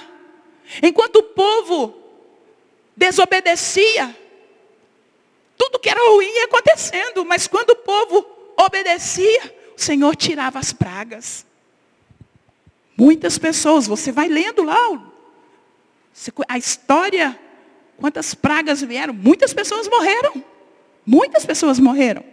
Enquanto 0.83 1.17
o 1.17 1.23
povo 1.23 1.95
desobedecia, 2.95 4.15
tudo 5.57 5.79
que 5.79 5.89
era 5.89 5.99
ruim 6.11 6.27
ia 6.27 6.45
acontecendo, 6.45 7.23
mas 7.23 7.47
quando 7.47 7.71
o 7.71 7.75
povo 7.75 8.25
obedecia, 8.57 9.55
o 9.77 9.81
Senhor 9.81 10.15
tirava 10.15 10.59
as 10.59 10.73
pragas. 10.73 11.45
Muitas 12.97 13.37
pessoas, 13.37 13.87
você 13.87 14.11
vai 14.11 14.27
lendo 14.27 14.63
lá 14.63 15.10
a 16.47 16.57
história, 16.57 17.39
quantas 17.97 18.33
pragas 18.33 18.81
vieram, 18.81 19.13
muitas 19.13 19.53
pessoas 19.53 19.87
morreram. 19.87 20.43
Muitas 21.05 21.45
pessoas 21.45 21.79
morreram. 21.79 22.23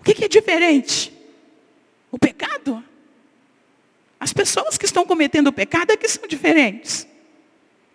O 0.00 0.04
que, 0.04 0.24
é 0.24 0.28
diferente? 0.28 1.12
O 2.10 2.18
pecado? 2.18 2.82
As 4.20 4.32
pessoas 4.32 4.78
que 4.78 4.84
estão 4.84 5.04
cometendo 5.04 5.48
o 5.48 5.52
pecado 5.52 5.90
é 5.90 5.96
que 5.96 6.08
são 6.08 6.26
diferentes. 6.26 7.06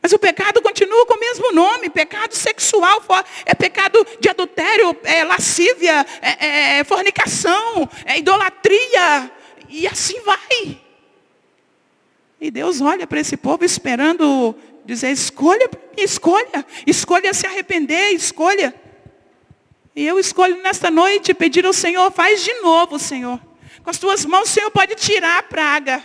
Mas 0.01 0.12
o 0.13 0.19
pecado 0.19 0.62
continua 0.62 1.06
com 1.06 1.13
o 1.13 1.19
mesmo 1.19 1.51
nome, 1.51 1.89
pecado 1.89 2.34
sexual, 2.34 3.01
é 3.45 3.54
pecado 3.54 4.06
de 4.19 4.30
adultério, 4.30 4.97
é 5.04 5.23
lascívia, 5.23 6.06
é, 6.21 6.45
é, 6.45 6.80
é 6.80 6.84
fornicação, 6.84 7.88
é 8.06 8.17
idolatria, 8.17 9.32
e 9.69 9.88
assim 9.88 10.19
vai. 10.21 10.82
E 12.41 12.49
Deus 12.49 12.82
olha 12.82 13.06
para 13.06 13.19
esse 13.19 13.38
povo 13.38 13.63
esperando 13.63 14.56
dizer, 14.84 15.12
escolha, 15.12 15.69
escolha, 15.95 16.65
escolha 16.88 17.32
se 17.36 17.45
arrepender, 17.45 18.13
escolha. 18.15 18.73
E 19.95 20.04
eu 20.04 20.17
escolho 20.17 20.60
nesta 20.63 20.89
noite 20.89 21.36
pedir 21.36 21.67
ao 21.67 21.71
Senhor, 21.71 22.12
faz 22.12 22.43
de 22.43 22.51
novo, 22.62 22.97
Senhor. 22.97 23.39
Com 23.84 23.91
as 23.91 23.99
tuas 23.99 24.25
mãos, 24.25 24.49
o 24.49 24.54
Senhor 24.54 24.71
pode 24.71 24.95
tirar 24.95 25.38
a 25.38 25.43
praga. 25.43 26.04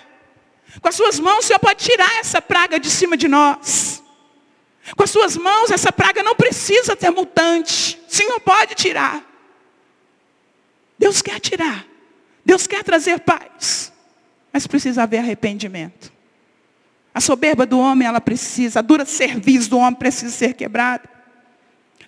Com 0.83 0.88
as 0.88 0.94
suas 0.94 1.18
mãos, 1.18 1.38
o 1.38 1.49
Senhor 1.49 1.59
pode 1.59 1.83
tirar 1.83 2.18
essa 2.18 2.42
praga 2.42 2.79
de 2.79 2.90
cima 2.90 3.16
de 3.16 3.29
nós. 3.29 4.03
Com 4.94 5.05
as 5.05 5.11
suas 5.11 5.38
mãos, 5.38 5.70
essa 5.70 5.90
praga 5.90 6.22
não 6.22 6.35
precisa 6.35 6.94
ter 6.94 7.11
mutante. 7.11 7.99
O 8.07 8.14
Senhor 8.14 8.38
pode 8.40 8.75
tirar. 8.75 9.25
Deus 10.99 11.22
quer 11.22 11.40
tirar. 11.40 11.87
Deus 12.44 12.66
quer 12.66 12.85
trazer 12.85 13.20
paz. 13.20 13.90
Mas 14.53 14.66
precisa 14.66 15.05
haver 15.05 15.18
arrependimento. 15.18 16.16
A 17.17 17.21
soberba 17.23 17.65
do 17.65 17.79
homem, 17.79 18.07
ela 18.07 18.21
precisa, 18.21 18.81
a 18.81 18.83
dura 18.83 19.07
serviço 19.07 19.71
do 19.71 19.79
homem 19.79 19.95
precisa 19.95 20.31
ser 20.31 20.53
quebrada. 20.53 21.09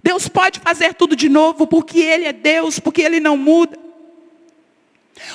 Deus 0.03 0.29
pode 0.29 0.61
fazer 0.61 0.93
tudo 0.93 1.17
de 1.17 1.31
novo, 1.31 1.67
porque 1.67 1.99
Ele 1.99 2.27
é 2.27 2.33
Deus, 2.35 2.79
porque 2.79 3.01
Ele 3.01 3.19
não 3.19 3.35
muda. 3.35 3.79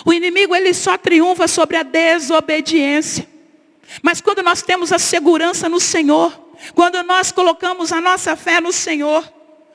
O 0.06 0.14
inimigo 0.14 0.56
ele 0.56 0.76
só 0.76 0.96
triunfa 0.96 1.48
sobre 1.48 1.76
a 1.76 1.82
desobediência. 1.82 3.28
Mas 4.04 4.22
quando 4.22 4.44
nós 4.44 4.62
temos 4.62 4.94
a 4.94 5.00
segurança 5.00 5.68
no 5.68 5.80
Senhor, 5.80 6.40
quando 6.76 7.02
nós 7.02 7.32
colocamos 7.32 7.92
a 7.92 8.00
nossa 8.00 8.36
fé 8.36 8.62
no 8.62 8.72
Senhor, 8.72 9.28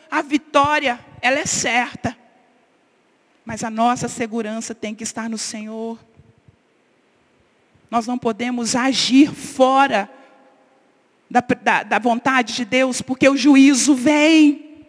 a 0.09 0.23
vitória, 0.23 1.01
ela 1.21 1.41
é 1.41 1.45
certa. 1.45 2.17
Mas 3.45 3.65
a 3.65 3.69
nossa 3.69 4.07
segurança 4.07 4.77
tem 4.77 4.95
que 4.95 5.03
estar 5.03 5.29
no 5.29 5.39
Senhor. 5.39 5.99
Nós 7.91 8.07
não 8.07 8.19
podemos 8.19 8.77
agir 8.77 9.33
fora 9.35 10.11
da, 11.31 11.41
da, 11.41 11.83
da 11.83 11.99
vontade 11.99 12.55
de 12.55 12.65
Deus, 12.65 13.03
porque 13.03 13.29
o 13.29 13.37
juízo 13.37 13.95
vem. 13.95 14.87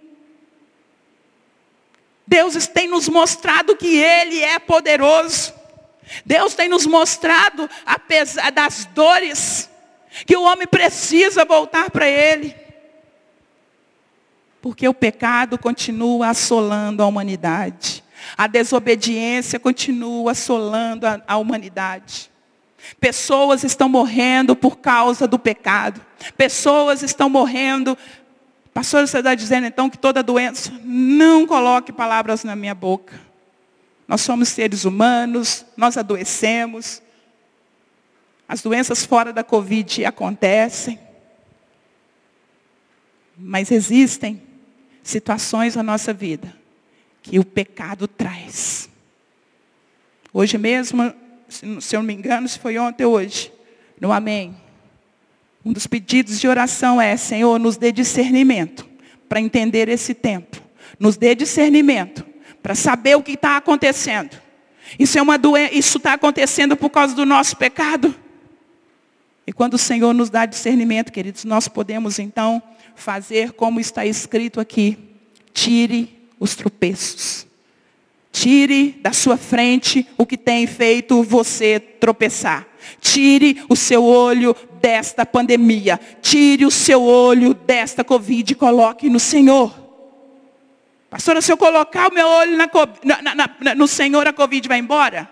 Deus 2.26 2.68
tem 2.68 2.88
nos 2.88 3.08
mostrado 3.10 3.76
que 3.76 3.98
Ele 3.98 4.40
é 4.42 4.60
poderoso. 4.60 5.54
Deus 6.26 6.54
tem 6.54 6.68
nos 6.68 6.86
mostrado, 6.86 7.70
apesar 7.86 8.52
das 8.52 8.86
dores, 8.86 9.70
que 10.26 10.36
o 10.36 10.44
homem 10.44 10.68
precisa 10.68 11.46
voltar 11.46 11.90
para 11.90 12.08
Ele. 12.08 12.56
Porque 14.62 14.88
o 14.88 14.94
pecado 14.94 15.58
continua 15.58 16.30
assolando 16.30 17.02
a 17.02 17.08
humanidade. 17.08 18.04
A 18.38 18.48
desobediência 18.48 19.60
continua 19.60 20.32
assolando 20.32 21.08
a, 21.08 21.22
a 21.26 21.38
humanidade. 21.38 22.30
Pessoas 23.00 23.64
estão 23.64 23.90
morrendo 23.90 24.56
por 24.56 24.78
causa 24.78 25.28
do 25.28 25.38
pecado. 25.38 26.02
Pessoas 26.38 27.04
estão 27.04 27.30
morrendo 27.30 27.98
Pastor, 28.74 29.08
você 29.08 29.18
está 29.18 29.36
dizendo 29.36 29.68
então 29.68 29.90
que 29.90 29.98
toda 29.98 30.24
doença, 30.24 30.72
não 30.86 31.46
coloque 31.46 31.92
palavras 31.92 32.44
na 32.46 32.56
minha 32.56 32.74
boca. 32.74 33.20
Nós 34.08 34.22
somos 34.22 34.50
seres 34.50 34.86
humanos, 34.86 35.66
nós 35.76 35.98
adoecemos. 35.98 37.02
As 38.48 38.62
doenças 38.62 39.06
fora 39.06 39.34
da 39.34 39.44
Covid 39.44 40.06
acontecem. 40.06 40.98
Mas 43.38 43.70
existem 43.70 44.42
situações 45.04 45.76
na 45.76 45.84
nossa 45.84 46.14
vida 46.14 46.56
que 47.22 47.38
o 47.38 47.44
pecado 47.44 48.08
traz. 48.08 48.90
Hoje 50.34 50.58
mesmo, 50.58 51.14
se 51.50 51.96
eu 51.96 52.00
não 52.00 52.08
me 52.08 52.14
engano, 52.14 52.48
se 52.48 52.60
foi 52.60 52.78
ontem 52.78 53.04
ou 53.06 53.14
hoje, 53.14 53.52
no 54.00 54.12
Amém. 54.12 54.56
Um 55.66 55.74
dos 55.74 55.88
pedidos 55.88 56.40
de 56.40 56.48
oração 56.48 57.02
é, 57.02 57.18
Senhor, 57.18 57.60
nos 57.60 57.76
dê 57.76 57.92
discernimento 57.92 58.88
para 59.28 59.42
entender 59.42 59.90
esse 59.90 60.14
tempo. 60.14 60.62
Nos 60.98 61.18
dê 61.18 61.36
discernimento 61.36 62.26
para 62.64 62.76
saber 62.76 63.16
o 63.16 63.24
que 63.24 63.34
está 63.34 63.58
acontecendo. 63.58 64.40
Isso 64.98 65.18
é 65.20 65.22
uma 65.22 65.38
doença, 65.38 65.74
isso 65.74 65.98
está 65.98 66.14
acontecendo 66.14 66.76
por 66.76 66.90
causa 66.90 67.14
do 67.14 67.26
nosso 67.26 67.58
pecado. 67.58 68.16
E 69.46 69.52
quando 69.52 69.74
o 69.74 69.78
Senhor 69.78 70.14
nos 70.14 70.30
dá 70.30 70.46
discernimento, 70.46 71.12
queridos, 71.12 71.44
nós 71.44 71.68
podemos 71.68 72.20
então 72.20 72.62
fazer 72.96 73.52
como 73.52 73.80
está 73.80 74.06
escrito 74.06 74.60
aqui: 74.60 74.98
tire 75.54 76.28
os 76.40 76.56
tropeços. 76.56 77.49
Tire 78.40 78.98
da 79.02 79.12
sua 79.12 79.36
frente 79.36 80.08
o 80.18 80.26
que 80.26 80.38
tem 80.38 80.66
feito 80.66 81.22
você 81.24 81.78
tropeçar. 81.78 82.66
Tire 83.02 83.62
o 83.68 83.76
seu 83.76 84.02
olho 84.02 84.56
desta 84.82 85.26
pandemia. 85.26 86.00
Tire 86.22 86.66
o 86.66 86.72
seu 86.72 87.04
olho 87.04 87.54
desta 87.54 88.02
Covid 88.02 88.54
e 88.54 88.56
coloque 88.56 89.10
no 89.10 89.20
Senhor. 89.20 89.78
Pastora, 91.10 91.42
se 91.42 91.52
eu 91.52 91.58
colocar 91.58 92.10
o 92.10 92.14
meu 92.14 92.26
olho 92.26 92.56
na, 92.56 92.70
na, 93.04 93.36
na, 93.36 93.76
no 93.76 93.90
Senhor, 93.90 94.26
a 94.26 94.32
Covid 94.32 94.70
vai 94.70 94.80
embora? 94.80 95.30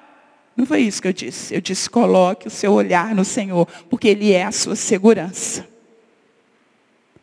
Não 0.57 0.65
foi 0.65 0.81
isso 0.81 1.01
que 1.01 1.07
eu 1.07 1.13
disse. 1.13 1.55
Eu 1.55 1.61
disse, 1.61 1.89
coloque 1.89 2.47
o 2.49 2.51
seu 2.51 2.73
olhar 2.73 3.15
no 3.15 3.23
Senhor, 3.23 3.65
porque 3.89 4.09
Ele 4.09 4.33
é 4.33 4.43
a 4.43 4.51
sua 4.51 4.75
segurança. 4.75 5.65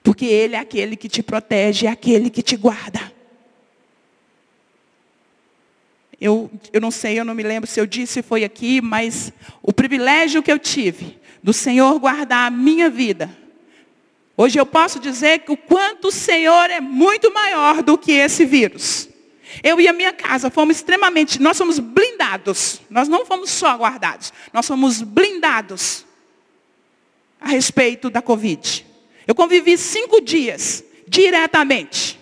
Porque 0.02 0.24
Ele 0.24 0.56
é 0.56 0.60
aquele 0.60 0.96
que 0.96 1.10
te 1.10 1.22
protege, 1.22 1.86
é 1.86 1.90
aquele 1.90 2.30
que 2.30 2.40
te 2.40 2.56
guarda. 2.56 3.12
Eu, 6.24 6.50
eu 6.72 6.80
não 6.80 6.90
sei, 6.90 7.20
eu 7.20 7.24
não 7.24 7.34
me 7.34 7.42
lembro 7.42 7.68
se 7.68 7.78
eu 7.78 7.84
disse 7.84 8.22
foi 8.22 8.44
aqui, 8.44 8.80
mas 8.80 9.30
o 9.62 9.74
privilégio 9.74 10.42
que 10.42 10.50
eu 10.50 10.58
tive 10.58 11.20
do 11.42 11.52
Senhor 11.52 11.98
guardar 11.98 12.46
a 12.46 12.50
minha 12.50 12.88
vida. 12.88 13.28
Hoje 14.34 14.58
eu 14.58 14.64
posso 14.64 14.98
dizer 14.98 15.40
que 15.40 15.52
o 15.52 15.56
quanto 15.56 16.08
o 16.08 16.10
Senhor 16.10 16.70
é 16.70 16.80
muito 16.80 17.30
maior 17.30 17.82
do 17.82 17.98
que 17.98 18.12
esse 18.12 18.46
vírus. 18.46 19.06
Eu 19.62 19.78
e 19.78 19.86
a 19.86 19.92
minha 19.92 20.14
casa 20.14 20.48
fomos 20.48 20.76
extremamente, 20.76 21.38
nós 21.42 21.58
somos 21.58 21.78
blindados. 21.78 22.80
Nós 22.88 23.06
não 23.06 23.26
fomos 23.26 23.50
só 23.50 23.76
guardados, 23.76 24.32
nós 24.50 24.64
somos 24.64 25.02
blindados 25.02 26.06
a 27.38 27.48
respeito 27.50 28.08
da 28.08 28.22
Covid. 28.22 28.86
Eu 29.26 29.34
convivi 29.34 29.76
cinco 29.76 30.22
dias 30.22 30.82
diretamente 31.06 32.18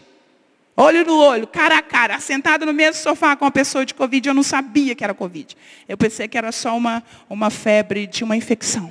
Olho 0.77 1.05
no 1.05 1.17
olho, 1.19 1.47
cara 1.47 1.79
a 1.79 1.83
cara, 1.83 2.19
sentado 2.19 2.65
no 2.65 2.73
mesmo 2.73 3.03
sofá 3.03 3.37
com 3.37 3.45
uma 3.45 3.51
pessoa 3.51 3.85
de 3.85 3.93
Covid, 3.93 4.27
eu 4.27 4.35
não 4.35 4.43
sabia 4.43 4.95
que 4.95 5.05
era 5.05 5.13
Covid. 5.13 5.55
Eu 5.87 5.99
pensei 5.99 6.27
que 6.27 6.39
era 6.39 6.51
só 6.51 6.77
uma, 6.77 7.03
uma 7.29 7.51
febre 7.51 8.07
de 8.07 8.25
uma 8.25 8.37
infecção. 8.37 8.91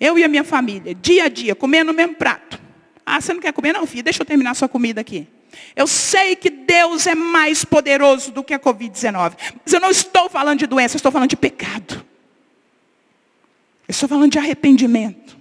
Eu 0.00 0.18
e 0.18 0.24
a 0.24 0.28
minha 0.28 0.44
família, 0.44 0.94
dia 0.94 1.24
a 1.24 1.28
dia, 1.28 1.54
comendo 1.54 1.90
o 1.90 1.94
mesmo 1.94 2.14
prato. 2.14 2.58
Ah, 3.04 3.20
você 3.20 3.34
não 3.34 3.40
quer 3.40 3.52
comer? 3.52 3.72
Não, 3.72 3.86
filho, 3.86 4.02
deixa 4.02 4.22
eu 4.22 4.26
terminar 4.26 4.54
sua 4.54 4.68
comida 4.68 5.00
aqui. 5.00 5.26
Eu 5.74 5.86
sei 5.86 6.34
que 6.34 6.50
Deus 6.50 7.06
é 7.06 7.14
mais 7.14 7.64
poderoso 7.64 8.32
do 8.32 8.42
que 8.42 8.54
a 8.54 8.58
Covid-19. 8.58 9.34
Mas 9.64 9.72
eu 9.72 9.80
não 9.80 9.90
estou 9.90 10.28
falando 10.30 10.58
de 10.58 10.66
doença, 10.66 10.96
eu 10.96 10.98
estou 10.98 11.12
falando 11.12 11.30
de 11.30 11.36
pecado. 11.36 12.04
Eu 13.86 13.92
estou 13.92 14.08
falando 14.08 14.32
de 14.32 14.38
arrependimento 14.38 15.36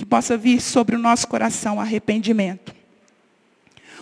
que 0.00 0.06
possa 0.06 0.34
vir 0.34 0.62
sobre 0.62 0.96
o 0.96 0.98
nosso 0.98 1.28
coração 1.28 1.78
arrependimento. 1.78 2.74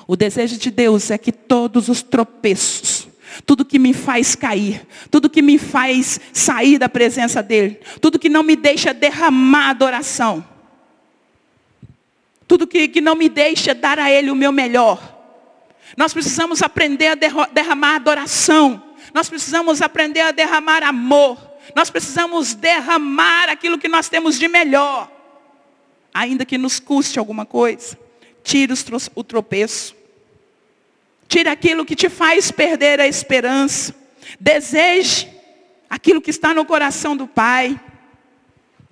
O 0.06 0.14
desejo 0.14 0.56
de 0.56 0.70
Deus 0.70 1.10
é 1.10 1.18
que 1.18 1.32
todos 1.32 1.88
os 1.88 2.04
tropeços, 2.04 3.08
tudo 3.44 3.64
que 3.64 3.80
me 3.80 3.92
faz 3.92 4.36
cair, 4.36 4.86
tudo 5.10 5.28
que 5.28 5.42
me 5.42 5.58
faz 5.58 6.20
sair 6.32 6.78
da 6.78 6.88
presença 6.88 7.42
dEle, 7.42 7.80
tudo 8.00 8.16
que 8.16 8.28
não 8.28 8.44
me 8.44 8.54
deixa 8.54 8.94
derramar 8.94 9.70
adoração, 9.70 10.46
Tudo 12.46 12.64
que, 12.64 12.86
que 12.86 13.00
não 13.00 13.16
me 13.16 13.28
deixa 13.28 13.74
dar 13.74 13.98
a 13.98 14.08
Ele 14.08 14.30
o 14.30 14.36
meu 14.36 14.52
melhor. 14.52 15.02
Nós 15.96 16.12
precisamos 16.12 16.62
aprender 16.62 17.08
a 17.08 17.14
derramar 17.52 17.96
adoração. 17.96 18.84
Nós 19.12 19.28
precisamos 19.28 19.82
aprender 19.82 20.20
a 20.20 20.30
derramar 20.30 20.84
amor. 20.84 21.36
Nós 21.74 21.90
precisamos 21.90 22.54
derramar 22.54 23.50
aquilo 23.50 23.78
que 23.78 23.88
nós 23.88 24.08
temos 24.08 24.38
de 24.38 24.46
melhor. 24.46 25.17
Ainda 26.12 26.44
que 26.44 26.58
nos 26.58 26.80
custe 26.80 27.18
alguma 27.18 27.46
coisa. 27.46 27.98
Tire 28.42 28.72
o 29.14 29.24
tropeço. 29.24 29.94
Tire 31.28 31.48
aquilo 31.48 31.84
que 31.84 31.94
te 31.94 32.08
faz 32.08 32.50
perder 32.50 33.00
a 33.00 33.06
esperança. 33.06 33.94
Deseje 34.40 35.28
aquilo 35.88 36.20
que 36.20 36.30
está 36.30 36.54
no 36.54 36.64
coração 36.64 37.16
do 37.16 37.26
Pai. 37.26 37.78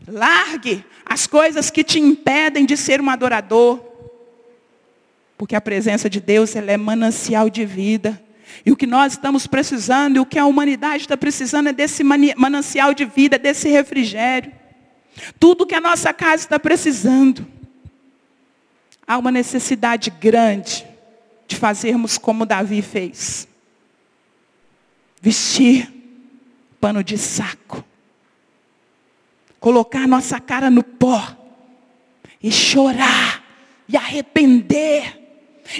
Largue 0.06 0.84
as 1.04 1.26
coisas 1.26 1.70
que 1.70 1.82
te 1.82 1.98
impedem 1.98 2.66
de 2.66 2.76
ser 2.76 3.00
um 3.00 3.08
adorador. 3.08 3.80
Porque 5.38 5.56
a 5.56 5.60
presença 5.60 6.08
de 6.08 6.20
Deus 6.20 6.54
ela 6.54 6.70
é 6.70 6.76
manancial 6.76 7.48
de 7.48 7.64
vida. 7.64 8.22
E 8.64 8.72
o 8.72 8.76
que 8.76 8.86
nós 8.86 9.14
estamos 9.14 9.46
precisando, 9.46 10.16
e 10.16 10.20
o 10.20 10.26
que 10.26 10.38
a 10.38 10.46
humanidade 10.46 11.02
está 11.02 11.16
precisando 11.16 11.68
é 11.68 11.72
desse 11.72 12.02
manancial 12.04 12.94
de 12.94 13.04
vida, 13.04 13.38
desse 13.38 13.68
refrigério. 13.68 14.52
Tudo 15.38 15.66
que 15.66 15.74
a 15.74 15.80
nossa 15.80 16.12
casa 16.12 16.44
está 16.44 16.58
precisando. 16.58 17.46
Há 19.06 19.18
uma 19.18 19.30
necessidade 19.30 20.10
grande 20.10 20.86
de 21.46 21.56
fazermos 21.56 22.18
como 22.18 22.44
Davi 22.44 22.82
fez. 22.82 23.48
Vestir 25.20 25.92
pano 26.80 27.02
de 27.02 27.16
saco. 27.16 27.84
Colocar 29.60 30.06
nossa 30.06 30.40
cara 30.40 30.70
no 30.70 30.82
pó. 30.82 31.36
E 32.42 32.50
chorar. 32.50 33.44
E 33.88 33.96
arrepender. 33.96 35.22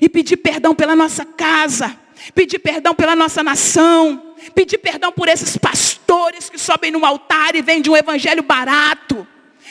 E 0.01 0.09
pedir 0.09 0.37
perdão 0.37 0.75
pela 0.75 0.97
nossa 0.97 1.25
casa. 1.25 1.97
Pedir 2.35 2.59
perdão 2.59 2.95
pela 2.95 3.15
nossa 3.15 3.43
nação. 3.43 4.35
Pedir 4.55 4.79
perdão 4.79 5.13
por 5.13 5.29
esses 5.29 5.57
pastores 5.57 5.96
que 6.57 6.59
sobem 6.59 6.91
no 6.91 7.05
altar 7.05 7.55
e 7.55 7.63
vendem 7.63 7.93
um 7.93 7.97
evangelho 7.97 8.43
barato. 8.43 9.27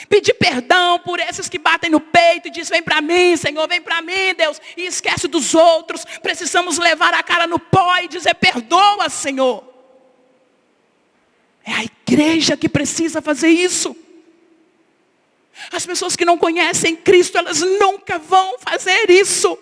Pedir 0.07 0.33
perdão 0.35 0.99
por 0.99 1.19
esses 1.19 1.49
que 1.49 1.57
batem 1.57 1.89
no 1.89 1.99
peito 1.99 2.47
e 2.47 2.51
dizem, 2.51 2.77
vem 2.77 2.83
para 2.83 3.01
mim, 3.01 3.35
Senhor, 3.35 3.67
vem 3.67 3.81
para 3.81 4.01
mim, 4.01 4.35
Deus. 4.37 4.61
E 4.77 4.85
esquece 4.85 5.27
dos 5.27 5.55
outros. 5.55 6.05
Precisamos 6.21 6.77
levar 6.77 7.13
a 7.13 7.23
cara 7.23 7.47
no 7.47 7.57
pó 7.57 7.97
e 7.97 8.07
dizer, 8.07 8.35
perdoa, 8.35 9.09
Senhor. 9.09 9.63
É 11.65 11.71
a 11.73 11.83
igreja 11.83 12.55
que 12.55 12.69
precisa 12.69 13.21
fazer 13.21 13.49
isso. 13.49 13.95
As 15.71 15.85
pessoas 15.85 16.15
que 16.15 16.25
não 16.25 16.37
conhecem 16.37 16.95
Cristo, 16.95 17.37
elas 17.37 17.61
nunca 17.61 18.19
vão 18.19 18.59
fazer 18.59 19.09
isso. 19.09 19.57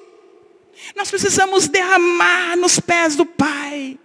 Nós 0.95 1.09
precisamos 1.09 1.67
derramar 1.69 2.57
nos 2.57 2.79
pés 2.79 3.15
do 3.15 3.25
Pai. 3.25 3.97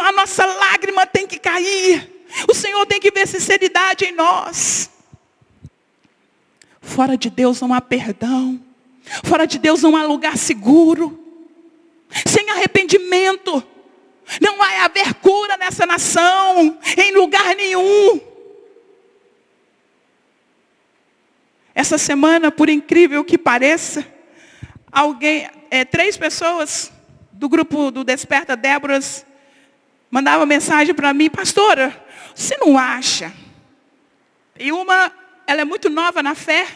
A 0.00 0.12
nossa 0.12 0.44
lágrima 0.46 1.06
tem 1.06 1.26
que 1.26 1.38
cair. 1.38 2.10
O 2.48 2.54
Senhor 2.54 2.84
tem 2.86 3.00
que 3.00 3.10
ver 3.10 3.26
sinceridade 3.26 4.04
em 4.04 4.12
nós. 4.12 4.90
Fora 6.80 7.16
de 7.16 7.28
Deus 7.28 7.60
não 7.60 7.74
há 7.74 7.80
perdão. 7.80 8.60
Fora 9.24 9.46
de 9.46 9.58
Deus 9.58 9.82
não 9.82 9.96
há 9.96 10.04
lugar 10.04 10.38
seguro. 10.38 11.22
Sem 12.26 12.48
arrependimento. 12.50 13.62
Não 14.40 14.56
vai 14.56 14.78
haver 14.78 15.14
cura 15.14 15.56
nessa 15.56 15.84
nação. 15.84 16.78
Em 16.96 17.12
lugar 17.12 17.54
nenhum. 17.54 18.20
Essa 21.74 21.98
semana, 21.98 22.50
por 22.50 22.70
incrível 22.70 23.22
que 23.22 23.36
pareça, 23.36 24.06
alguém, 24.90 25.50
é, 25.70 25.84
três 25.84 26.16
pessoas 26.16 26.90
do 27.30 27.50
grupo 27.50 27.90
do 27.90 28.02
Desperta 28.02 28.56
Déboras 28.56 29.25
mandavam 30.10 30.46
mensagem 30.46 30.94
para 30.94 31.12
mim, 31.12 31.28
pastora, 31.28 32.04
você 32.34 32.56
não 32.58 32.78
acha? 32.78 33.32
E 34.58 34.72
uma, 34.72 35.12
ela 35.46 35.62
é 35.62 35.64
muito 35.64 35.88
nova 35.88 36.22
na 36.22 36.34
fé. 36.34 36.66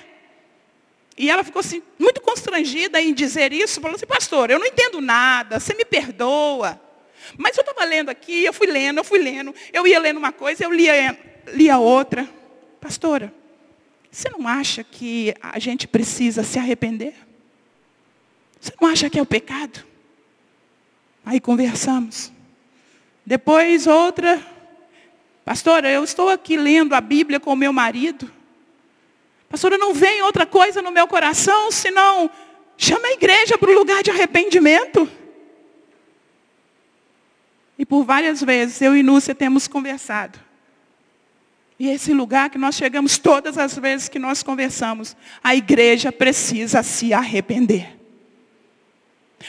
E 1.17 1.31
ela 1.31 1.45
ficou 1.45 1.61
assim, 1.61 1.83
muito 1.99 2.21
constrangida 2.21 3.01
em 3.01 3.13
dizer 3.13 3.53
isso. 3.53 3.81
Falou 3.81 3.97
assim, 3.97 4.07
pastor, 4.07 4.51
eu 4.51 4.59
não 4.59 4.67
entendo 4.67 5.01
nada, 5.01 5.61
você 5.61 5.75
me 5.75 5.85
perdoa. 5.85 6.81
Mas 7.37 7.57
eu 7.57 7.63
estava 7.63 7.85
lendo 7.85 8.09
aqui, 8.09 8.45
eu 8.45 8.53
fui 8.53 8.67
lendo, 8.67 8.99
eu 8.99 9.05
fui 9.05 9.19
lendo. 9.19 9.55
Eu 9.73 9.87
ia 9.87 9.99
lendo 9.99 10.17
uma 10.17 10.33
coisa, 10.33 10.65
eu 10.65 10.73
lia, 10.73 11.19
lia 11.49 11.79
outra. 11.79 12.29
Pastora, 12.81 13.33
você 14.11 14.29
não 14.31 14.49
acha 14.49 14.83
que 14.83 15.35
a 15.43 15.59
gente 15.59 15.87
precisa 15.87 16.43
se 16.43 16.59
arrepender? 16.59 17.15
Você 18.59 18.73
não 18.81 18.89
acha 18.89 19.09
que 19.11 19.19
é 19.19 19.23
o 19.23 19.27
pecado? 19.27 19.85
Aí 21.25 21.39
conversamos. 21.39 22.33
Depois 23.31 23.87
outra, 23.87 24.45
Pastora, 25.45 25.89
eu 25.89 26.03
estou 26.03 26.29
aqui 26.29 26.57
lendo 26.57 26.95
a 26.95 27.01
Bíblia 27.01 27.39
com 27.39 27.53
o 27.53 27.57
meu 27.57 27.73
marido. 27.73 28.29
Pastora, 29.49 29.79
não 29.79 29.95
vem 29.95 30.21
outra 30.23 30.45
coisa 30.45 30.83
no 30.83 30.91
meu 30.91 31.07
coração, 31.07 31.71
senão 31.71 32.29
chama 32.77 33.07
a 33.07 33.13
igreja 33.13 33.57
para 33.57 33.71
o 33.71 33.73
lugar 33.73 34.03
de 34.03 34.11
arrependimento. 34.11 35.09
E 37.79 37.87
por 37.87 38.03
várias 38.03 38.43
vezes 38.43 38.83
eu 38.83 38.97
e 38.97 39.03
Núcia 39.05 39.33
temos 39.33 39.69
conversado. 39.69 40.37
E 41.79 41.89
esse 41.89 42.13
lugar 42.13 42.51
que 42.51 42.59
nós 42.59 42.75
chegamos 42.75 43.17
todas 43.17 43.57
as 43.57 43.79
vezes 43.79 44.09
que 44.09 44.19
nós 44.19 44.43
conversamos, 44.43 45.17
a 45.41 45.55
igreja 45.55 46.11
precisa 46.11 46.83
se 46.83 47.15
arrepender. 47.15 48.00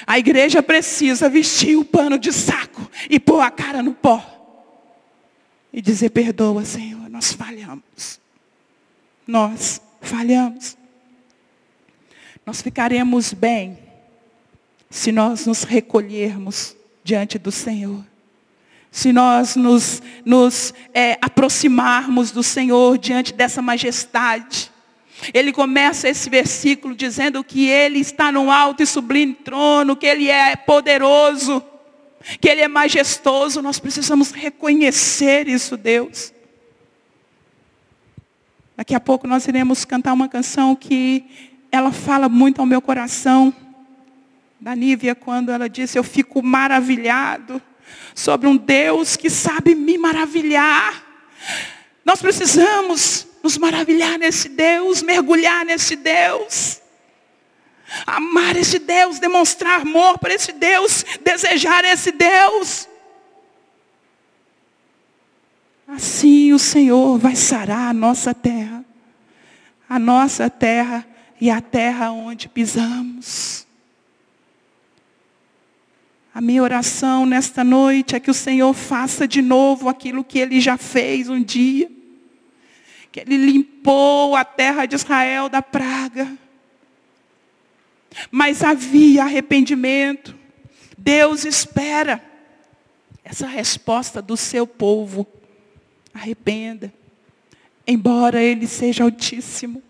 A 0.08 0.18
igreja 0.18 0.64
precisa 0.64 1.30
vestir 1.30 1.78
o 1.78 1.86
pano 1.86 2.18
de 2.18 2.32
saco 2.32 2.90
e 3.10 3.20
pôr 3.20 3.42
a 3.42 3.52
cara 3.52 3.84
no 3.84 3.94
pó 3.94 4.32
e 5.74 5.82
dizer: 5.82 6.10
Perdoa, 6.10 6.64
Senhor, 6.66 7.10
nós 7.10 7.34
falhamos. 7.34 8.20
Nós 9.28 9.82
falhamos. 10.02 10.78
Nós 12.46 12.62
ficaremos 12.62 13.34
bem 13.34 13.78
se 14.90 15.12
nós 15.12 15.46
nos 15.46 15.64
recolhermos 15.64 16.76
diante 17.04 17.38
do 17.38 17.52
Senhor. 17.52 18.04
Se 18.92 19.14
nós 19.14 19.56
nos, 19.56 20.02
nos 20.26 20.74
é, 20.94 21.18
aproximarmos 21.22 22.32
do 22.32 22.44
Senhor 22.44 22.98
diante 22.98 23.34
dessa 23.34 23.62
majestade. 23.62 24.71
Ele 25.34 25.52
começa 25.52 26.10
esse 26.10 26.30
versículo 26.30 26.96
dizendo 26.96 27.44
que 27.44 27.68
Ele 27.68 28.00
está 28.00 28.32
no 28.32 28.52
alto 28.52 28.82
e 28.82 28.86
sublime 28.86 29.34
trono, 29.34 29.96
que 29.96 30.06
Ele 30.06 30.30
é 30.30 30.56
poderoso 30.56 31.64
que 32.40 32.50
Ele 32.50 32.62
é 32.62 32.68
majestoso, 32.68 33.62
nós 33.62 33.80
precisamos 33.80 34.32
reconhecer 34.32 35.48
isso, 35.48 35.76
Deus. 35.76 36.34
Daqui 38.76 38.96
a 38.96 39.00
pouco 39.00 39.28
nós 39.28 39.48
iremos 39.48 39.86
cantar 39.86 40.14
uma 40.14 40.28
canção 40.28 40.76
que 40.76 41.26
ela 41.72 41.92
fala 41.92 42.28
muito 42.28 42.60
ao 42.60 42.66
meu 42.66 42.82
coração. 42.82 43.54
Da 44.60 44.76
Nívia, 44.76 45.16
quando 45.16 45.52
ela 45.52 45.68
disse, 45.68 45.98
eu 45.98 46.04
fico 46.04 46.44
maravilhado 46.44 47.62
sobre 48.14 48.48
um 48.48 48.56
Deus 48.56 49.16
que 49.16 49.30
sabe 49.30 49.74
me 49.74 49.98
maravilhar. 49.98 51.04
Nós 52.06 52.22
precisamos 52.22 53.28
nos 53.44 53.58
maravilhar 53.58 54.18
nesse 54.18 54.50
Deus, 54.50 55.02
mergulhar 55.02 55.66
nesse 55.66 55.96
Deus. 55.96 56.82
Amar 58.06 58.56
esse 58.56 58.80
Deus, 58.80 59.20
demonstrar 59.20 59.82
amor 59.82 60.18
para 60.18 60.34
esse 60.34 60.54
Deus, 60.54 61.04
desejar 61.24 61.84
esse 61.84 62.12
Deus. 62.12 62.88
Assim 65.88 66.54
o 66.54 66.60
Senhor 66.60 67.18
vai 67.18 67.36
sarar 67.36 67.90
a 67.90 67.94
nossa 67.94 68.34
terra, 68.34 68.86
a 69.90 70.00
nossa 70.00 70.50
terra 70.50 71.06
e 71.40 71.50
a 71.50 71.60
terra 71.60 72.12
onde 72.12 72.48
pisamos. 72.48 73.68
A 76.34 76.40
minha 76.40 76.64
oração 76.64 77.26
nesta 77.26 77.62
noite 77.62 78.16
é 78.16 78.20
que 78.22 78.32
o 78.32 78.34
Senhor 78.34 78.74
faça 78.74 79.28
de 79.28 79.42
novo 79.42 79.90
aquilo 79.90 80.24
que 80.24 80.40
Ele 80.40 80.62
já 80.62 80.78
fez 80.78 81.28
um 81.28 81.44
dia. 81.44 81.92
Que 83.12 83.20
Ele 83.22 83.38
limpou 83.38 84.36
a 84.36 84.46
terra 84.46 84.86
de 84.86 84.96
Israel 84.96 85.50
da 85.50 85.62
praga 85.62 86.38
mas 88.30 88.64
havia 88.64 89.24
arrependimento. 89.24 90.36
Deus 90.98 91.46
espera 91.46 92.22
essa 93.24 93.48
resposta 93.48 94.22
do 94.22 94.36
seu 94.36 94.68
povo. 94.68 95.26
Arrependa. 96.14 96.94
Embora 97.88 98.42
Ele 98.42 98.68
seja 98.68 99.04
altíssimo, 99.04 99.82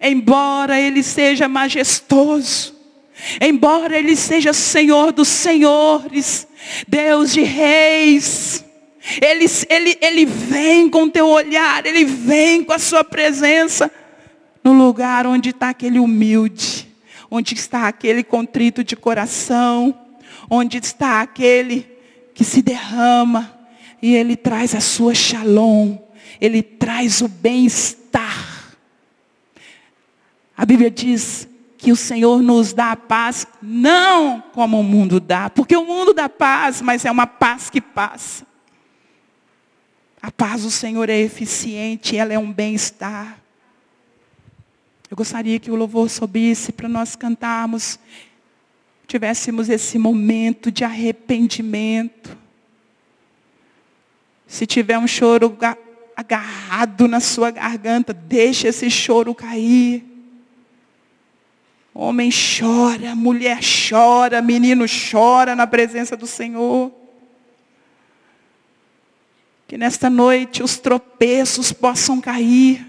embora 0.00 0.80
Ele 0.80 1.02
seja 1.02 1.48
majestoso, 1.48 2.74
embora 3.40 3.98
Ele 3.98 4.14
seja 4.14 4.52
Senhor 4.52 5.12
dos 5.12 5.28
senhores, 5.28 6.46
Deus 6.86 7.32
de 7.32 7.42
reis, 7.42 8.64
ele, 9.20 9.46
ele, 9.68 9.98
ele 10.00 10.24
vem 10.24 10.88
com 10.88 11.04
o 11.04 11.10
teu 11.10 11.26
olhar, 11.26 11.84
Ele 11.84 12.04
vem 12.04 12.62
com 12.62 12.72
a 12.72 12.78
sua 12.78 13.02
presença 13.02 13.90
no 14.62 14.72
lugar 14.72 15.26
onde 15.26 15.50
está 15.50 15.70
aquele 15.70 15.98
humilde, 15.98 16.88
onde 17.30 17.54
está 17.54 17.88
aquele 17.88 18.22
contrito 18.22 18.84
de 18.84 18.94
coração, 18.94 19.98
onde 20.48 20.78
está 20.78 21.20
aquele 21.20 21.86
que 22.32 22.44
se 22.44 22.62
derrama 22.62 23.58
e 24.00 24.14
ele 24.14 24.36
traz 24.36 24.74
a 24.74 24.80
sua 24.80 25.14
shalom, 25.14 25.96
ele 26.40 26.62
traz 26.62 27.20
o 27.22 27.28
bem-estar. 27.28 28.76
A 30.56 30.64
Bíblia 30.64 30.90
diz 30.90 31.48
que 31.76 31.90
o 31.90 31.96
Senhor 31.96 32.40
nos 32.40 32.72
dá 32.72 32.92
a 32.92 32.96
paz, 32.96 33.46
não 33.60 34.40
como 34.52 34.78
o 34.78 34.84
mundo 34.84 35.18
dá, 35.18 35.50
porque 35.50 35.76
o 35.76 35.84
mundo 35.84 36.14
dá 36.14 36.28
paz, 36.28 36.80
mas 36.80 37.04
é 37.04 37.10
uma 37.10 37.26
paz 37.26 37.68
que 37.68 37.80
passa. 37.80 38.51
A 40.22 40.30
paz 40.30 40.62
do 40.62 40.70
Senhor 40.70 41.10
é 41.10 41.18
eficiente, 41.18 42.16
ela 42.16 42.32
é 42.32 42.38
um 42.38 42.52
bem-estar. 42.52 43.40
Eu 45.10 45.16
gostaria 45.16 45.58
que 45.58 45.68
o 45.70 45.74
louvor 45.74 46.08
subisse 46.08 46.70
para 46.70 46.88
nós 46.88 47.16
cantarmos, 47.16 47.98
tivéssemos 49.08 49.68
esse 49.68 49.98
momento 49.98 50.70
de 50.70 50.84
arrependimento. 50.84 52.38
Se 54.46 54.64
tiver 54.64 54.96
um 54.96 55.08
choro 55.08 55.58
agarrado 56.16 57.08
na 57.08 57.18
sua 57.18 57.50
garganta, 57.50 58.14
deixe 58.14 58.68
esse 58.68 58.88
choro 58.88 59.34
cair. 59.34 60.04
Homem 61.92 62.30
chora, 62.30 63.16
mulher 63.16 63.58
chora, 63.90 64.40
menino 64.40 64.84
chora 64.86 65.56
na 65.56 65.66
presença 65.66 66.16
do 66.16 66.28
Senhor. 66.28 67.01
Que 69.72 69.78
nesta 69.78 70.10
noite 70.10 70.62
os 70.62 70.76
tropeços 70.76 71.72
possam 71.72 72.20
cair. 72.20 72.86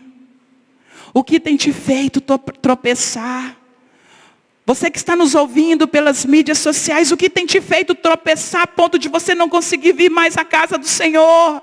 O 1.14 1.24
que 1.24 1.40
tem 1.40 1.56
te 1.56 1.72
feito 1.72 2.20
tropeçar? 2.20 3.56
Você 4.66 4.92
que 4.92 4.98
está 4.98 5.16
nos 5.16 5.34
ouvindo 5.34 5.88
pelas 5.88 6.26
mídias 6.26 6.58
sociais, 6.58 7.10
o 7.10 7.16
que 7.16 7.30
tem 7.30 7.46
te 7.46 7.62
feito 7.62 7.96
tropeçar 7.96 8.64
a 8.64 8.68
ponto 8.68 9.00
de 9.00 9.08
você 9.08 9.34
não 9.34 9.48
conseguir 9.48 9.94
vir 9.94 10.12
mais 10.12 10.36
à 10.36 10.44
casa 10.44 10.78
do 10.78 10.86
Senhor? 10.86 11.62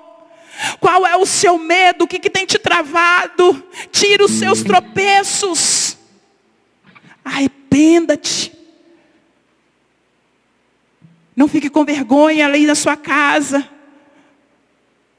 Qual 0.79 1.05
é 1.05 1.15
o 1.15 1.27
seu 1.27 1.59
medo? 1.59 2.05
O 2.05 2.07
que, 2.07 2.17
que 2.17 2.27
tem 2.27 2.47
te 2.47 2.57
travado? 2.57 3.63
Tira 3.91 4.25
os 4.25 4.31
seus 4.31 4.63
tropeços. 4.63 5.99
Arrependa-te. 7.23 8.57
Não 11.35 11.47
fique 11.47 11.69
com 11.69 11.85
vergonha 11.85 12.47
ali 12.47 12.65
na 12.65 12.73
sua 12.73 12.97
casa. 12.97 13.69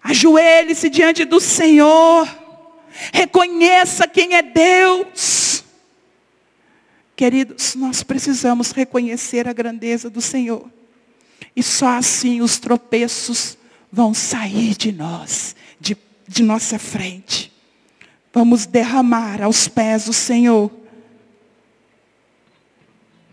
Ajoelhe-se 0.02 0.88
diante 0.88 1.24
do 1.24 1.40
Senhor. 1.40 2.28
Reconheça 3.12 4.06
quem 4.06 4.34
é 4.34 4.42
Deus. 4.42 5.64
Queridos, 7.14 7.74
nós 7.74 8.02
precisamos 8.02 8.72
reconhecer 8.72 9.46
a 9.46 9.52
grandeza 9.52 10.10
do 10.10 10.20
Senhor. 10.20 10.68
E 11.54 11.62
só 11.62 11.88
assim 11.98 12.40
os 12.40 12.58
tropeços 12.58 13.56
vão 13.90 14.14
sair 14.14 14.74
de 14.74 14.90
nós, 14.90 15.54
de, 15.78 15.96
de 16.26 16.42
nossa 16.42 16.78
frente. 16.78 17.52
Vamos 18.32 18.64
derramar 18.64 19.42
aos 19.42 19.68
pés 19.68 20.06
do 20.06 20.12
Senhor 20.12 20.70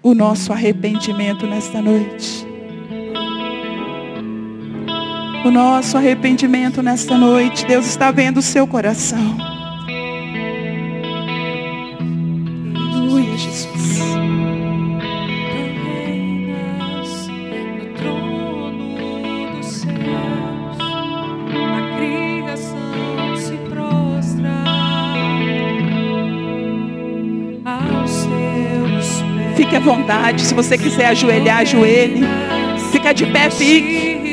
o 0.01 0.13
nosso 0.13 0.51
arrependimento 0.51 1.47
nesta 1.47 1.81
noite. 1.81 2.48
O 5.45 5.51
nosso 5.51 5.97
arrependimento 5.97 6.81
nesta 6.83 7.17
noite. 7.17 7.65
Deus 7.65 7.87
está 7.87 8.11
vendo 8.11 8.37
o 8.37 8.41
seu 8.41 8.67
coração. 8.67 9.37
Aleluia, 12.75 13.37
Jesus. 13.37 13.99
Fique 29.55 29.75
à 29.75 29.79
vontade. 29.79 30.41
Se 30.41 30.53
você 30.53 30.77
quiser 30.77 31.07
ajoelhar, 31.07 31.59
ajoelhe. 31.59 32.21
Fica 32.91 33.13
de 33.13 33.25
pé, 33.25 33.49
fique. 33.49 34.28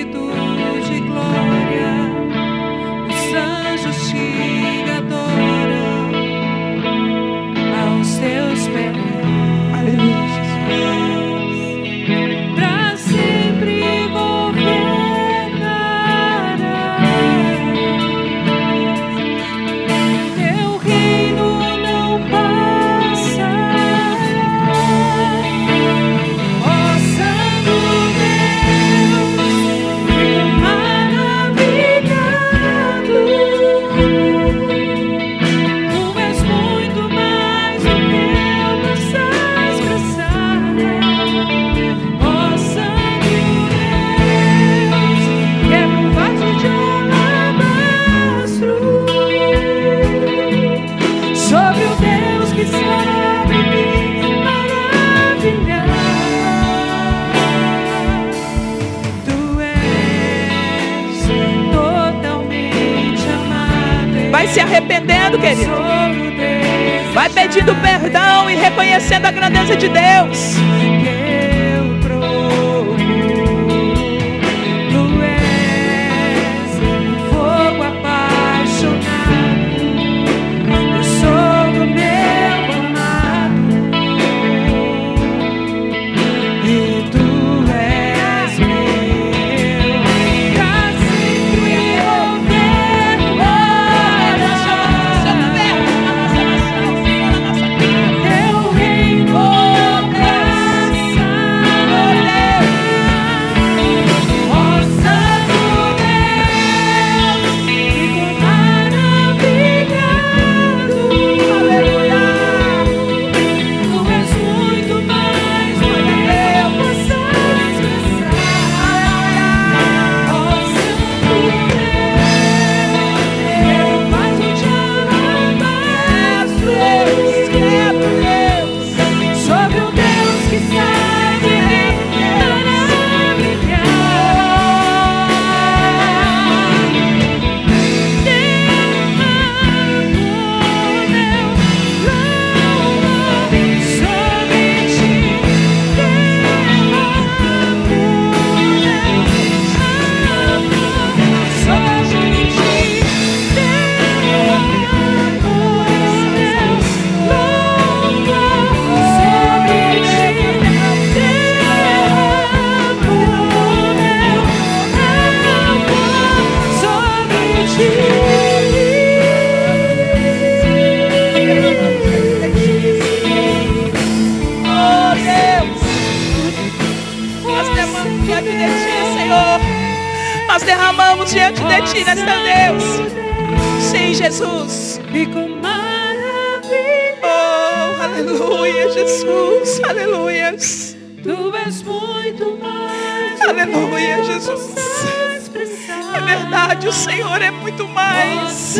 Verdade, 196.37 196.89
o 196.89 196.93
Senhor 196.93 197.41
é 197.41 197.51
muito 197.51 197.89
mais. 197.89 198.76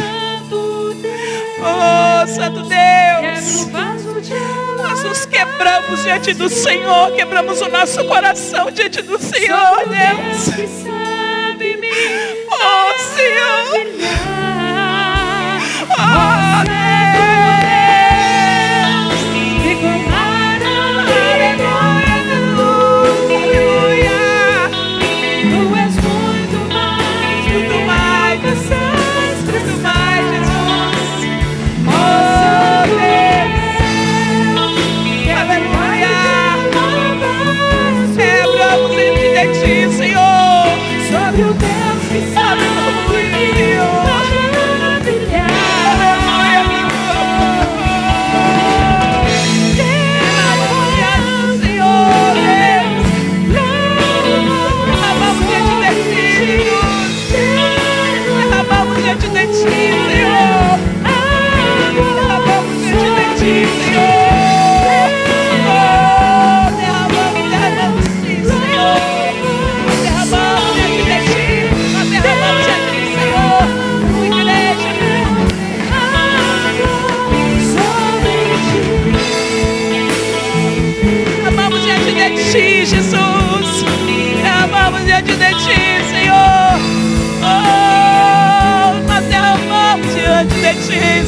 Oh, 1.59 2.26
Santo 2.26 2.62
Deus. 2.62 3.66
Nós 4.76 5.02
nos 5.02 5.26
quebramos 5.26 6.02
diante 6.02 6.34
do 6.34 6.48
Senhor, 6.48 7.12
quebramos 7.12 7.61
o 7.61 7.68
nosso 7.68 8.04
coração 8.04 8.70
diante 8.70 9.02
do 9.02 9.18
Senhor, 9.18 9.88
Deus. 9.88 10.48
Oh, 12.50 12.98
Senhor. 13.14 13.86
Oh, 15.90 16.64
Deus. 16.64 16.86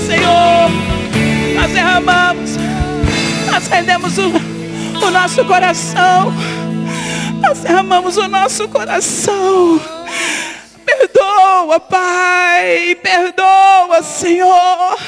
Senhor. 0.06 0.70
Nós 1.54 1.70
derramamos. 1.72 2.56
Nós 3.50 3.66
rendemos 3.68 4.18
o, 4.18 4.32
o 5.06 5.10
nosso 5.10 5.44
coração. 5.44 6.32
Nós 7.40 7.58
derramamos 7.60 8.16
o 8.16 8.28
nosso 8.28 8.68
coração. 8.68 9.80
Perdoa, 10.84 11.80
Pai. 11.80 12.96
Perdoa, 13.02 14.02
Senhor. 14.02 14.98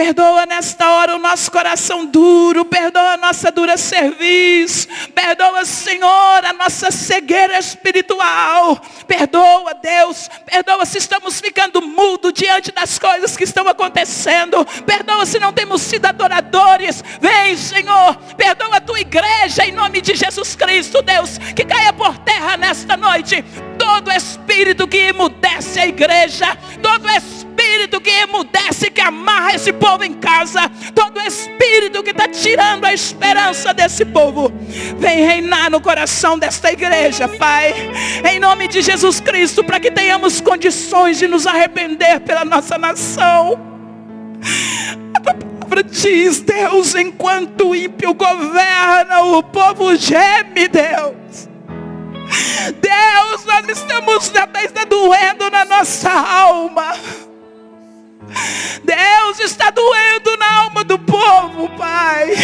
Perdoa 0.00 0.46
nesta 0.46 0.92
hora 0.92 1.14
o 1.14 1.18
nosso 1.18 1.52
coração 1.52 2.06
duro, 2.06 2.64
perdoa 2.64 3.12
a 3.12 3.16
nossa 3.18 3.52
dura 3.52 3.76
serviço, 3.76 4.88
perdoa, 5.14 5.66
Senhor, 5.66 6.42
a 6.42 6.54
nossa 6.54 6.90
cegueira 6.90 7.58
espiritual, 7.58 8.80
perdoa, 9.06 9.74
Deus, 9.74 10.30
perdoa 10.46 10.86
se 10.86 10.96
estamos 10.96 11.38
ficando 11.38 11.82
mudo 11.82 12.32
diante 12.32 12.72
das 12.72 12.98
coisas 12.98 13.36
que 13.36 13.44
estão 13.44 13.68
acontecendo, 13.68 14.64
perdoa 14.86 15.26
se 15.26 15.38
não 15.38 15.52
temos 15.52 15.82
sido 15.82 16.06
adoradores, 16.06 17.04
vem, 17.20 17.54
Senhor, 17.54 18.16
perdoa 18.38 18.78
a 18.78 18.80
tua 18.80 19.00
igreja 19.00 19.66
em 19.66 19.72
nome 19.72 20.00
de 20.00 20.14
Jesus 20.14 20.56
Cristo, 20.56 21.02
Deus, 21.02 21.36
que 21.54 21.62
caia 21.62 21.92
por 21.92 22.16
terra 22.20 22.56
nesta 22.56 22.96
noite, 22.96 23.44
todo 23.78 24.10
espírito 24.10 24.88
que 24.88 24.96
emudece 24.96 25.78
a 25.78 25.86
igreja, 25.86 26.56
todo 26.82 27.06
espírito 27.10 28.00
que 28.00 28.10
emudece, 28.10 28.90
que 28.90 29.00
amarra 29.00 29.54
esse 29.54 29.72
povo 29.72 29.89
em 30.02 30.14
casa, 30.14 30.70
todo 30.94 31.20
espírito 31.20 32.02
que 32.02 32.10
está 32.10 32.28
tirando 32.28 32.84
a 32.84 32.92
esperança 32.92 33.72
desse 33.74 34.04
povo, 34.04 34.52
vem 34.98 35.24
reinar 35.24 35.70
no 35.70 35.80
coração 35.80 36.38
desta 36.38 36.72
igreja, 36.72 37.28
Pai, 37.28 37.74
em 38.30 38.38
nome 38.38 38.68
de 38.68 38.82
Jesus 38.82 39.20
Cristo, 39.20 39.64
para 39.64 39.80
que 39.80 39.90
tenhamos 39.90 40.40
condições 40.40 41.18
de 41.18 41.26
nos 41.26 41.46
arrepender 41.46 42.20
pela 42.20 42.44
nossa 42.44 42.78
nação. 42.78 43.58
A 45.14 45.20
palavra 45.20 45.82
diz, 45.82 46.40
Deus, 46.40 46.94
enquanto 46.94 47.68
o 47.68 47.74
ímpio 47.74 48.14
governa, 48.14 49.22
o 49.22 49.42
povo 49.42 49.94
geme, 49.96 50.68
Deus. 50.68 51.48
Deus, 52.80 53.44
nós 53.44 53.68
estamos, 53.68 54.26
está 54.26 54.84
doendo 54.84 55.50
na 55.50 55.64
nossa 55.64 56.10
alma. 56.10 56.94
Deus 58.84 59.40
está 59.40 59.70
doendo 59.70 60.36
na 60.38 60.62
alma 60.62 60.84
do 60.84 60.98
povo, 60.98 61.68
Pai. 61.76 62.34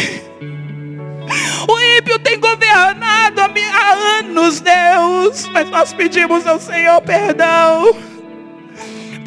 O 1.68 1.98
ímpio 1.98 2.18
tem 2.20 2.38
governado 2.38 3.40
há 3.40 3.92
anos, 4.20 4.60
Deus. 4.60 5.48
Mas 5.52 5.68
nós 5.70 5.92
pedimos 5.92 6.46
ao 6.46 6.60
Senhor 6.60 7.00
perdão. 7.02 7.96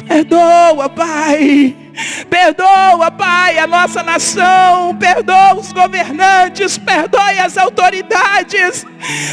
Perdoa, 0.06 0.88
Pai. 0.88 1.79
Perdoa, 2.28 3.10
Pai, 3.10 3.58
a 3.58 3.66
nossa 3.66 4.02
nação. 4.02 4.96
Perdoa 4.96 5.54
os 5.54 5.72
governantes. 5.72 6.78
Perdoe 6.78 7.38
as 7.38 7.56
autoridades. 7.56 8.86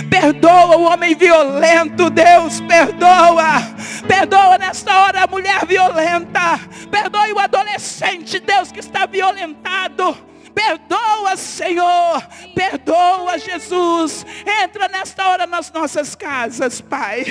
Perdoa 0.10 0.78
o 0.78 0.84
homem 0.84 1.16
violento, 1.16 2.10
Deus. 2.10 2.62
Perdoa. 2.62 3.62
Perdoa 4.08 4.58
nesta 4.58 4.98
hora 5.04 5.24
a 5.24 5.28
mulher 5.28 5.66
violenta. 5.66 6.60
Perdoe 6.90 7.34
o 7.34 7.40
adolescente, 7.40 8.40
Deus, 8.40 8.72
que 8.72 8.80
está 8.80 9.06
violentado. 9.06 10.18
Perdoa, 10.58 11.38
Senhor. 11.38 12.28
Perdoa, 12.56 13.38
Jesus. 13.38 14.26
Entra 14.64 14.88
nesta 14.88 15.30
hora 15.30 15.46
nas 15.46 15.72
nossas 15.72 16.16
casas, 16.16 16.82
Pai. 16.82 17.26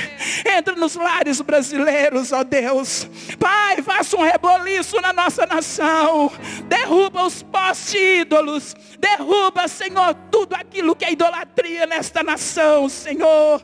Entra 0.57 0.77
nos 0.77 0.95
lares 0.95 1.41
brasileiros, 1.41 2.31
ó 2.31 2.45
Deus. 2.45 3.09
Pai, 3.37 3.83
faça 3.83 4.17
um 4.17 4.23
reboliço 4.23 5.01
na 5.01 5.13
nossa 5.13 5.45
nação. 5.45 6.31
Derruba 6.69 7.25
os 7.25 7.43
postes 7.43 7.95
ídolos. 8.21 8.77
Derruba, 9.01 9.67
Senhor, 9.67 10.15
tudo 10.31 10.55
aquilo 10.55 10.95
que 10.95 11.05
é 11.05 11.11
idolatria 11.11 11.85
nesta 11.85 12.23
nação, 12.23 12.89
Senhor. 12.89 13.61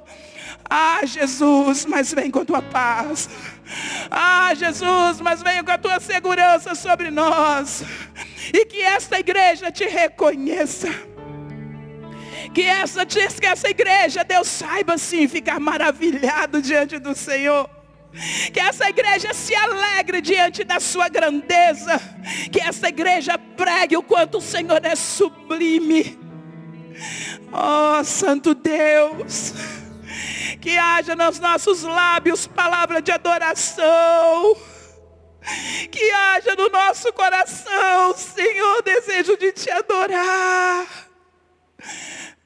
Ah, 0.69 1.01
Jesus, 1.05 1.85
mas 1.85 2.13
vem 2.13 2.31
com 2.31 2.45
tua 2.45 2.63
paz. 2.63 3.29
Ah, 4.11 4.53
Jesus, 4.55 5.21
mas 5.21 5.43
venha 5.43 5.63
com 5.65 5.71
a 5.71 5.79
tua 5.79 6.01
segurança 6.01 6.75
sobre 6.75 7.11
nós. 7.11 7.83
E 8.53 8.65
que 8.67 8.83
esta 8.83 9.19
igreja 9.19 9.71
te 9.71 9.85
reconheça. 9.85 10.89
Que 12.53 12.63
essa, 12.63 13.07
que 13.07 13.47
essa 13.47 13.69
igreja, 13.69 14.25
Deus 14.25 14.49
saiba 14.49 14.99
sim 14.99 15.27
ficar 15.27 15.59
maravilhado 15.59 16.61
diante 16.61 16.99
do 16.99 17.15
Senhor. 17.15 17.69
Que 18.53 18.61
essa 18.61 18.91
igreja 18.91 19.33
se 19.33 19.55
alegre 19.55 20.21
diante 20.21 20.65
da 20.65 20.79
sua 20.79 21.09
grandeza. 21.09 22.01
Que 22.51 22.61
essa 22.61 22.89
igreja 22.89 23.39
pregue 23.39 23.97
o 23.97 24.03
quanto 24.03 24.39
o 24.39 24.43
Senhor 24.43 24.85
é 24.85 24.95
sublime. 24.95 26.19
Oh, 27.53 28.05
Santo 28.05 28.55
Deus. 28.55 29.55
Que 30.63 30.79
haja 30.79 31.17
nos 31.17 31.41
nossos 31.41 31.83
lábios 31.83 32.47
palavra 32.47 33.03
de 33.03 33.11
adoração. 33.11 34.57
Que 35.91 36.09
haja 36.13 36.55
no 36.55 36.69
nosso 36.69 37.13
coração, 37.13 38.17
Senhor, 38.17 38.81
desejo 38.85 39.37
de 39.37 39.51
te 39.51 39.69
adorar. 39.73 40.87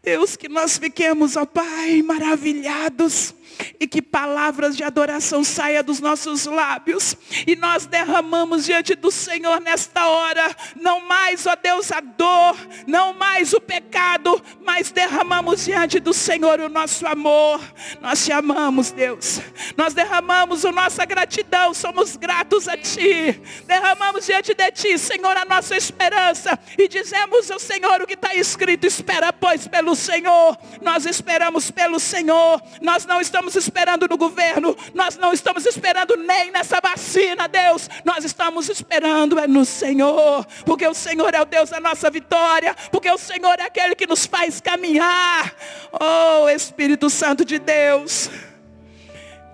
Deus, 0.02 0.34
que 0.34 0.48
nós 0.48 0.78
fiquemos, 0.78 1.36
ó 1.36 1.44
Pai, 1.44 2.00
maravilhados. 2.00 3.34
E 3.78 3.86
que 3.86 4.00
palavras 4.10 4.76
de 4.76 4.84
adoração 4.84 5.44
saia 5.44 5.82
dos 5.82 6.00
nossos 6.00 6.46
lábios. 6.46 7.16
E 7.46 7.56
nós 7.56 7.86
derramamos 7.86 8.64
diante 8.64 8.94
do 8.94 9.10
Senhor 9.10 9.60
nesta 9.60 10.06
hora, 10.06 10.54
não 10.74 11.00
mais, 11.00 11.46
ó 11.46 11.54
Deus, 11.54 11.90
a 11.92 12.00
dor, 12.00 12.56
não 12.86 13.12
mais 13.14 13.52
o 13.52 13.60
pecado, 13.60 14.42
mas 14.64 14.90
derramamos 14.90 15.64
diante 15.64 16.00
do 16.00 16.12
Senhor 16.12 16.60
o 16.60 16.68
nosso 16.68 17.06
amor. 17.06 17.60
Nós 18.00 18.24
te 18.24 18.32
amamos, 18.32 18.90
Deus. 18.90 19.40
Nós 19.76 19.94
derramamos 19.94 20.64
a 20.64 20.72
nossa 20.72 21.04
gratidão, 21.04 21.74
somos 21.74 22.16
gratos 22.16 22.68
a 22.68 22.76
Ti. 22.76 23.40
Derramamos 23.66 24.26
diante 24.26 24.54
de 24.54 24.70
Ti, 24.72 24.98
Senhor, 24.98 25.36
a 25.36 25.44
nossa 25.44 25.76
esperança. 25.76 26.58
E 26.78 26.88
dizemos 26.88 27.50
ao 27.50 27.58
Senhor 27.58 28.00
o 28.02 28.06
que 28.06 28.14
está 28.14 28.34
escrito, 28.34 28.86
espera, 28.86 29.32
pois, 29.32 29.66
pelo 29.66 29.94
Senhor. 29.94 30.56
Nós 30.82 31.06
esperamos 31.06 31.70
pelo 31.70 31.98
Senhor. 31.98 32.62
Nós 32.80 33.04
não 33.04 33.20
estamos 33.20 33.54
esperando 33.56 33.95
no 34.08 34.18
governo. 34.18 34.76
Nós 34.92 35.16
não 35.16 35.32
estamos 35.32 35.64
esperando 35.64 36.16
nem 36.16 36.50
nessa 36.50 36.80
vacina, 36.82 37.48
Deus. 37.48 37.88
Nós 38.04 38.24
estamos 38.24 38.68
esperando 38.68 39.38
é 39.38 39.46
no 39.46 39.64
Senhor. 39.64 40.46
Porque 40.64 40.86
o 40.86 40.94
Senhor 40.94 41.34
é 41.34 41.40
o 41.40 41.46
Deus 41.46 41.70
da 41.70 41.80
nossa 41.80 42.10
vitória. 42.10 42.74
Porque 42.90 43.10
o 43.10 43.18
Senhor 43.18 43.58
é 43.58 43.62
aquele 43.62 43.94
que 43.94 44.06
nos 44.06 44.26
faz 44.26 44.60
caminhar. 44.60 45.54
Oh, 45.92 46.48
Espírito 46.48 47.08
Santo 47.08 47.44
de 47.44 47.58
Deus. 47.58 48.30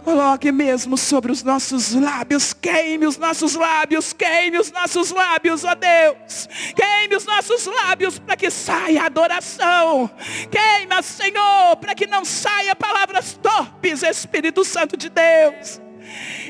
Coloque 0.05 0.51
mesmo 0.51 0.99
sobre 0.99 1.31
os 1.31 1.45
nossos 1.45 1.95
lábios, 1.95 2.53
queime 2.53 3.07
os 3.07 3.17
nossos 3.17 3.55
lábios, 3.55 4.13
queime 4.13 4.59
os 4.59 4.73
nossos 4.73 5.13
lábios, 5.13 5.63
ó 5.65 5.75
Deus. 5.75 6.49
Queime 6.75 7.15
os 7.15 7.25
nossos 7.25 7.67
lábios 7.67 8.19
para 8.19 8.37
que 8.37 8.51
saia 8.51 9.05
adoração. 9.05 10.11
Queima, 10.51 11.03
Senhor, 11.03 11.77
para 11.77 11.95
que 11.95 12.07
não 12.07 12.25
saia 12.25 12.75
palavras 12.75 13.39
torpes, 13.41 14.03
Espírito 14.03 14.65
Santo 14.65 14.97
de 14.97 15.09
Deus. 15.09 15.81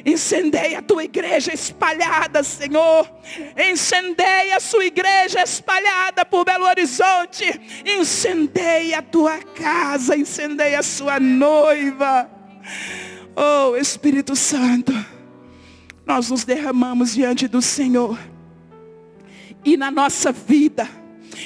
Incendeia 0.05 0.79
a 0.79 0.83
tua 0.83 1.05
igreja 1.05 1.53
espalhada, 1.53 2.43
Senhor. 2.43 3.09
Incendeia 3.71 4.57
a 4.57 4.61
sua 4.61 4.85
igreja 4.87 5.43
espalhada 5.43 6.25
por 6.25 6.45
Belo 6.45 6.65
Horizonte. 6.65 7.45
Incendeia 7.85 8.99
a 8.99 9.03
tua 9.03 9.39
casa, 9.39 10.17
incendeia 10.17 10.79
a 10.79 10.83
sua 10.83 11.21
noiva. 11.21 12.31
Oh 13.35 13.77
Espírito 13.77 14.37
Santo, 14.37 14.93
nós 16.05 16.31
nos 16.31 16.45
derramamos 16.45 17.15
diante 17.15 17.49
do 17.49 17.63
Senhor. 17.63 18.19
E 19.65 19.77
na 19.77 19.91
nossa 19.91 20.33
vida, 20.33 20.89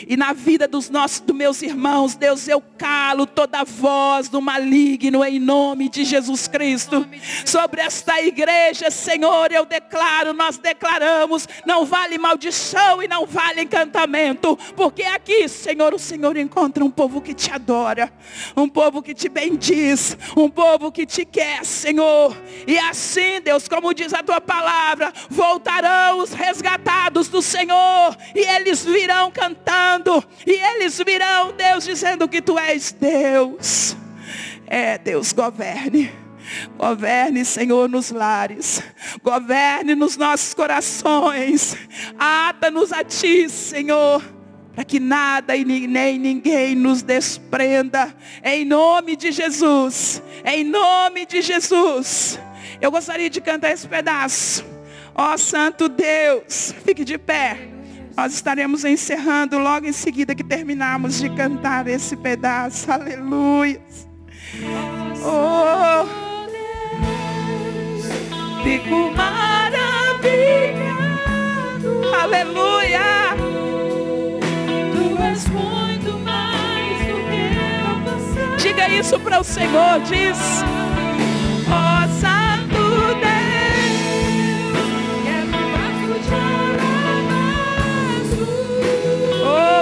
e 0.07 0.17
na 0.17 0.33
vida 0.33 0.67
dos 0.67 0.91
nossos, 0.91 1.21
dos 1.21 1.37
meus 1.37 1.63
irmãos, 1.63 2.15
Deus, 2.15 2.49
eu 2.49 2.63
calo 2.79 3.27
toda 3.27 3.65
voz 3.65 4.29
do 4.29 4.41
maligno 4.41 5.25
em 5.25 5.39
nome 5.39 5.89
de 5.89 6.05
Jesus 6.05 6.47
Cristo. 6.49 7.07
Sobre 7.45 7.81
esta 7.81 8.21
igreja, 8.21 8.91
Senhor, 8.91 9.53
eu 9.53 9.65
declaro, 9.65 10.33
nós 10.33 10.59
declaramos, 10.59 11.49
não 11.67 11.85
vale 11.85 12.19
maldição 12.19 13.03
e 13.03 13.09
não 13.09 13.27
vale 13.27 13.63
encantamento, 13.63 14.57
porque 14.75 15.03
aqui, 15.03 15.49
Senhor, 15.49 15.95
o 15.95 15.99
Senhor 15.99 16.37
encontra 16.37 16.85
um 16.85 16.91
povo 16.91 17.21
que 17.21 17.35
te 17.35 17.51
adora, 17.51 18.13
um 18.57 18.69
povo 18.69 19.03
que 19.03 19.15
te 19.15 19.29
bendiz, 19.29 20.17
um 20.37 20.49
povo 20.49 20.91
que 20.93 21.07
te 21.07 21.25
quer, 21.25 21.65
Senhor. 21.65 22.37
E 22.67 22.79
assim, 22.79 23.41
Deus, 23.43 23.69
como 23.69 23.95
diz 23.95 24.13
a 24.13 24.23
tua 24.23 24.41
palavra, 24.41 25.13
voltarão 25.29 26.19
os 26.19 26.33
resgatados 26.33 27.29
do 27.29 27.43
Senhor 27.43 28.17
e 28.35 28.41
eles 28.41 28.85
virão 28.85 29.31
e 30.47 30.53
eles 30.53 30.99
virão, 30.99 31.53
Deus, 31.53 31.85
dizendo 31.85 32.29
que 32.29 32.41
tu 32.41 32.59
és 32.59 32.93
Deus. 32.93 33.97
É, 34.67 34.99
Deus, 34.99 35.33
governe. 35.33 36.13
Governe, 36.77 37.45
Senhor, 37.45 37.89
nos 37.89 38.11
lares. 38.11 38.83
Governe 39.23 39.95
nos 39.95 40.17
nossos 40.17 40.55
corações. 40.55 41.77
Ata-nos 42.19 42.93
a 42.93 43.03
Ti, 43.03 43.49
Senhor. 43.49 44.23
Para 44.75 44.85
que 44.85 45.01
nada 45.01 45.57
e 45.57 45.65
nem 45.65 46.19
ninguém 46.19 46.75
nos 46.75 47.03
desprenda. 47.03 48.15
Em 48.45 48.65
nome 48.65 49.17
de 49.17 49.33
Jesus. 49.33 50.23
Em 50.45 50.63
nome 50.65 51.27
de 51.27 51.43
Jesus. 51.43 52.39
Eu 52.81 52.91
gostaria 52.91 53.31
de 53.31 53.41
cantar 53.41 53.73
esse 53.73 53.89
pedaço. 53.89 54.65
Ó 55.15 55.33
oh, 55.33 55.39
Santo 55.39 55.89
Deus. 55.89 56.75
Fique 56.85 57.05
de 57.05 57.17
pé. 57.17 57.76
Nós 58.17 58.33
estaremos 58.33 58.83
encerrando 58.85 59.59
logo 59.59 59.87
em 59.87 59.93
seguida 59.93 60.35
que 60.35 60.43
terminarmos 60.43 61.19
de 61.19 61.29
cantar 61.29 61.87
esse 61.87 62.17
pedaço. 62.17 62.91
Aleluia. 62.91 63.79
Oh, 65.23 66.07
fico 68.63 69.13
maravilhado. 69.15 69.75
Aleluia. 72.23 73.37
Tu 74.93 75.23
és 75.23 75.47
muito 75.49 76.19
mais 76.21 76.99
do 77.01 77.17
que 77.29 77.41
eu. 78.51 78.57
Diga 78.57 78.89
isso 78.89 79.21
para 79.21 79.41
o 79.41 79.45
Senhor. 79.45 80.01
Diz. 80.01 80.39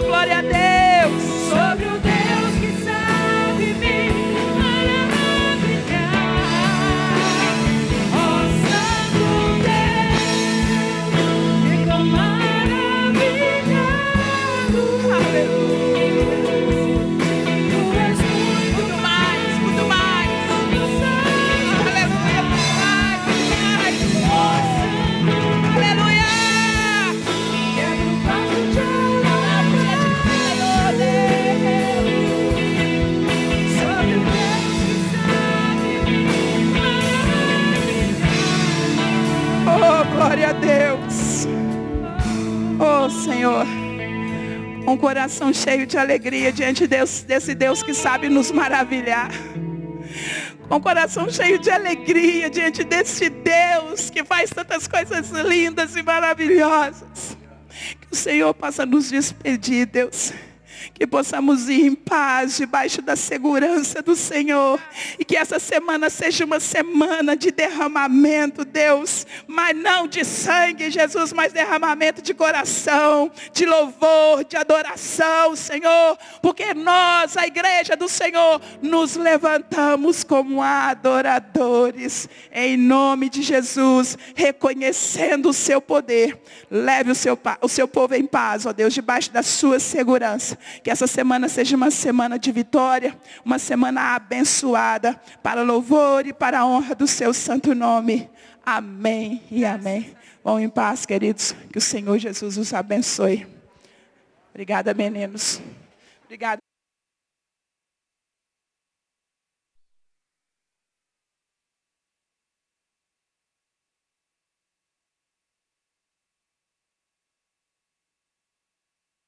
Glória 0.05 0.39
a 0.39 0.43
Deus. 0.43 1.23
Sobre 1.49 1.87
o 1.87 1.99
Deus 1.99 2.14
Um 44.95 44.97
coração 44.97 45.53
cheio 45.53 45.89
de 45.89 45.99
alegria 45.99 46.53
diante 46.53 46.83
de 46.83 46.87
Deus, 46.87 47.25
desse 47.25 47.53
Deus 47.53 47.83
que 47.83 47.93
sabe 47.93 48.29
nos 48.29 48.53
maravilhar. 48.53 49.29
Com 50.69 50.77
um 50.77 50.81
coração 50.81 51.29
cheio 51.29 51.59
de 51.59 51.69
alegria 51.69 52.49
diante 52.49 52.85
desse 52.85 53.29
Deus 53.29 54.09
que 54.09 54.25
faz 54.25 54.51
tantas 54.51 54.87
coisas 54.87 55.31
lindas 55.31 55.97
e 55.97 56.03
maravilhosas. 56.05 57.37
Que 58.03 58.07
o 58.13 58.15
Senhor 58.15 58.55
possa 58.55 58.87
nos 58.87 59.11
despedir, 59.11 59.87
Deus. 59.87 60.33
Que 60.95 61.09
possamos 61.09 61.69
ir 61.69 61.87
em 61.87 61.95
paz, 61.95 62.57
debaixo 62.57 63.03
da 63.03 63.17
segurança 63.17 64.01
do 64.01 64.15
Senhor. 64.15 64.81
E 65.19 65.25
que 65.25 65.37
essa 65.37 65.59
semana 65.59 66.09
seja 66.09 66.45
uma 66.45 66.61
semana 66.61 67.37
de 67.37 67.51
derramamento, 67.51 68.65
Deus. 68.65 69.27
Mas 69.49 69.77
não 69.77 70.07
de 70.07 70.25
sangue, 70.25 70.93
Jesus, 70.93 71.33
mas 71.33 71.53
derramamento 71.53 72.23
de 72.23 72.33
coração, 72.33 73.29
de 73.53 73.67
louvor, 73.67 74.45
de 74.45 74.57
adoração, 74.57 75.57
Senhor. 75.57 76.17
Porque 76.41 76.73
nós, 76.75 77.37
a 77.37 77.45
igreja 77.45 77.97
do 77.97 78.09
Senhor, 78.09 78.61
nos 78.81 79.17
levantamos 79.17 80.23
como 80.23 80.63
adoradores. 80.63 82.29
Em 82.53 82.77
nome 82.77 83.29
de 83.29 83.43
Jesus, 83.43 84.17
reconhecendo 84.37 85.49
o 85.49 85.53
seu 85.53 85.81
poder. 85.81 86.41
Leve 86.71 87.11
o 87.11 87.15
seu, 87.17 87.37
o 87.61 87.69
seu 87.69 87.89
povo 87.89 88.15
em 88.15 88.25
paz, 88.25 88.65
ó 88.65 88.73
Deus, 88.73 88.95
debaixo 88.95 89.33
da 89.33 89.43
sua 89.43 89.81
segurança. 89.81 90.57
Que 90.85 90.91
essa 90.91 91.07
semana 91.07 91.49
seja 91.49 91.75
uma 91.77 91.91
semana 91.91 92.39
de 92.39 92.53
vitória, 92.53 93.19
uma 93.43 93.59
semana 93.59 94.15
abençoada, 94.15 95.19
para 95.43 95.63
louvor 95.63 96.27
e 96.27 96.33
para 96.35 96.61
a 96.61 96.67
honra 96.67 96.95
do 96.95 97.07
seu 97.07 97.33
santo 97.33 97.75
nome. 97.75 98.29
Amém 98.65 99.43
e 99.51 99.65
amém. 99.65 100.15
Vão 100.45 100.61
em 100.61 100.69
paz, 100.69 101.07
queridos. 101.07 101.57
Que 101.73 101.79
o 101.79 101.81
Senhor 101.81 102.19
Jesus 102.19 102.59
os 102.59 102.75
abençoe. 102.75 103.47
Obrigada, 104.51 104.93
meninos. 104.93 105.59
Obrigada. 106.23 106.61